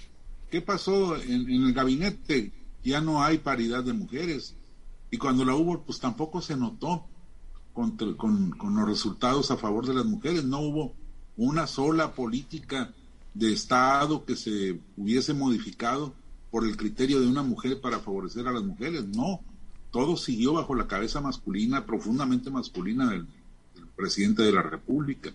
¿Qué 0.51 0.61
pasó 0.61 1.17
en, 1.17 1.49
el 1.49 1.73
gabinete? 1.73 2.53
Ya 2.83 3.01
no 3.01 3.23
hay 3.23 3.39
paridad 3.39 3.85
de 3.85 3.93
mujeres 3.93 4.57
y 5.13 5.19
cuando 5.19 5.45
la 5.45 5.55
hubo, 5.55 5.83
pues 5.83 6.01
tampoco 6.01 6.41
se 6.41 6.57
notó 6.57 7.07
con, 7.75 7.97
con, 8.17 8.75
los 8.75 8.89
resultados 8.89 9.51
a 9.51 9.59
favor 9.59 9.87
de 9.87 9.95
las 9.95 10.07
mujeres. 10.07 10.43
No 10.45 10.61
hubo 10.61 10.95
una 11.37 11.67
sola 11.67 12.15
política 12.15 12.93
de 13.35 13.53
Estado 13.53 14.25
que 14.25 14.37
se 14.37 14.79
hubiese 14.97 15.35
modificado 15.35 16.15
por 16.51 16.67
el 16.67 16.77
criterio 16.77 17.21
de 17.21 17.27
una 17.27 17.43
mujer 17.43 17.81
para 17.81 17.99
favorecer 17.99 18.47
a 18.47 18.53
las 18.53 18.63
mujeres. 18.63 19.07
No, 19.09 19.41
todo 19.91 20.17
siguió 20.17 20.55
bajo 20.55 20.75
la 20.75 20.87
cabeza 20.87 21.21
masculina, 21.21 21.87
profundamente 21.87 22.51
masculina 22.51 23.11
del, 23.11 23.27
presidente 23.97 24.43
de 24.43 24.53
la 24.53 24.63
República. 24.63 25.33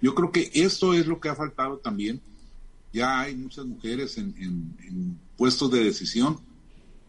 Yo 0.00 0.14
creo 0.14 0.30
que 0.30 0.50
esto 0.54 0.94
es 0.94 1.06
lo 1.06 1.20
que 1.20 1.28
ha 1.28 1.34
faltado 1.34 1.78
también. 1.78 2.20
Ya 2.92 3.20
hay 3.20 3.36
muchas 3.36 3.66
mujeres 3.66 4.16
en, 4.18 4.34
en 4.38 5.18
puestos 5.36 5.70
de 5.70 5.84
decisión 5.84 6.38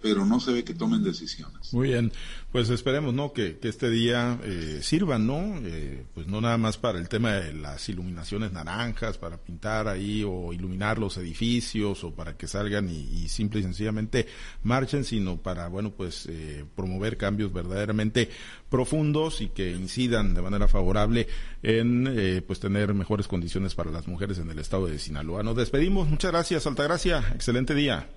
pero 0.01 0.25
no 0.25 0.39
se 0.39 0.51
ve 0.51 0.63
que 0.63 0.73
tomen 0.73 1.03
decisiones. 1.03 1.73
Muy 1.73 1.89
bien, 1.89 2.11
pues 2.51 2.69
esperemos, 2.69 3.13
¿no? 3.13 3.33
Que, 3.33 3.57
que 3.57 3.67
este 3.67 3.89
día 3.89 4.39
eh, 4.43 4.79
sirva, 4.81 5.17
¿no? 5.17 5.59
Eh, 5.63 6.05
pues 6.13 6.27
no 6.27 6.39
nada 6.39 6.57
más 6.57 6.77
para 6.77 6.99
el 6.99 7.09
tema 7.09 7.33
de 7.33 7.53
las 7.53 7.89
iluminaciones 7.89 8.51
naranjas, 8.51 9.17
para 9.17 9.37
pintar 9.37 9.87
ahí 9.87 10.23
o 10.23 10.53
iluminar 10.53 10.99
los 10.99 11.17
edificios 11.17 12.03
o 12.03 12.13
para 12.13 12.37
que 12.37 12.47
salgan 12.47 12.89
y, 12.89 13.27
simple 13.27 13.59
y 13.59 13.63
sencillamente 13.63 14.27
marchen, 14.63 15.03
sino 15.03 15.37
para, 15.37 15.67
bueno, 15.67 15.91
pues 15.91 16.27
eh, 16.29 16.63
promover 16.75 17.17
cambios 17.17 17.51
verdaderamente 17.51 18.29
profundos 18.69 19.41
y 19.41 19.49
que 19.49 19.71
incidan 19.71 20.33
de 20.33 20.41
manera 20.41 20.67
favorable 20.67 21.27
en, 21.63 22.07
eh, 22.07 22.41
pues 22.45 22.59
tener 22.59 22.93
mejores 22.93 23.27
condiciones 23.27 23.75
para 23.75 23.91
las 23.91 24.07
mujeres 24.07 24.37
en 24.37 24.49
el 24.49 24.59
estado 24.59 24.87
de 24.87 24.99
Sinaloa. 24.99 25.43
Nos 25.43 25.55
despedimos, 25.55 26.07
muchas 26.07 26.31
gracias, 26.31 26.67
Altagracia, 26.67 27.23
excelente 27.33 27.73
día. 27.73 28.07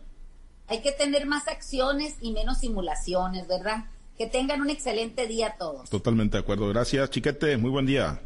Hay 0.71 0.83
que 0.83 0.93
tener 0.93 1.27
más 1.27 1.49
acciones 1.49 2.15
y 2.21 2.31
menos 2.31 2.59
simulaciones, 2.59 3.49
¿verdad? 3.49 3.87
Que 4.17 4.27
tengan 4.27 4.61
un 4.61 4.71
excelente 4.71 5.27
día 5.27 5.57
todos. 5.59 5.91
Totalmente 5.91 6.37
de 6.37 6.43
acuerdo. 6.43 6.69
Gracias, 6.69 7.11
Chiquete. 7.11 7.57
Muy 7.57 7.71
buen 7.71 7.87
día. 7.87 8.23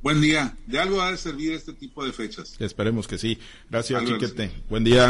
Buen 0.00 0.22
día. 0.22 0.56
De 0.66 0.78
algo 0.78 1.02
ha 1.02 1.10
de 1.10 1.18
servir 1.18 1.52
este 1.52 1.74
tipo 1.74 2.02
de 2.02 2.14
fechas. 2.14 2.56
Esperemos 2.60 3.06
que 3.06 3.18
sí. 3.18 3.38
Gracias, 3.68 4.04
Chiquete. 4.04 4.50
Buen 4.70 4.84
día. 4.84 5.04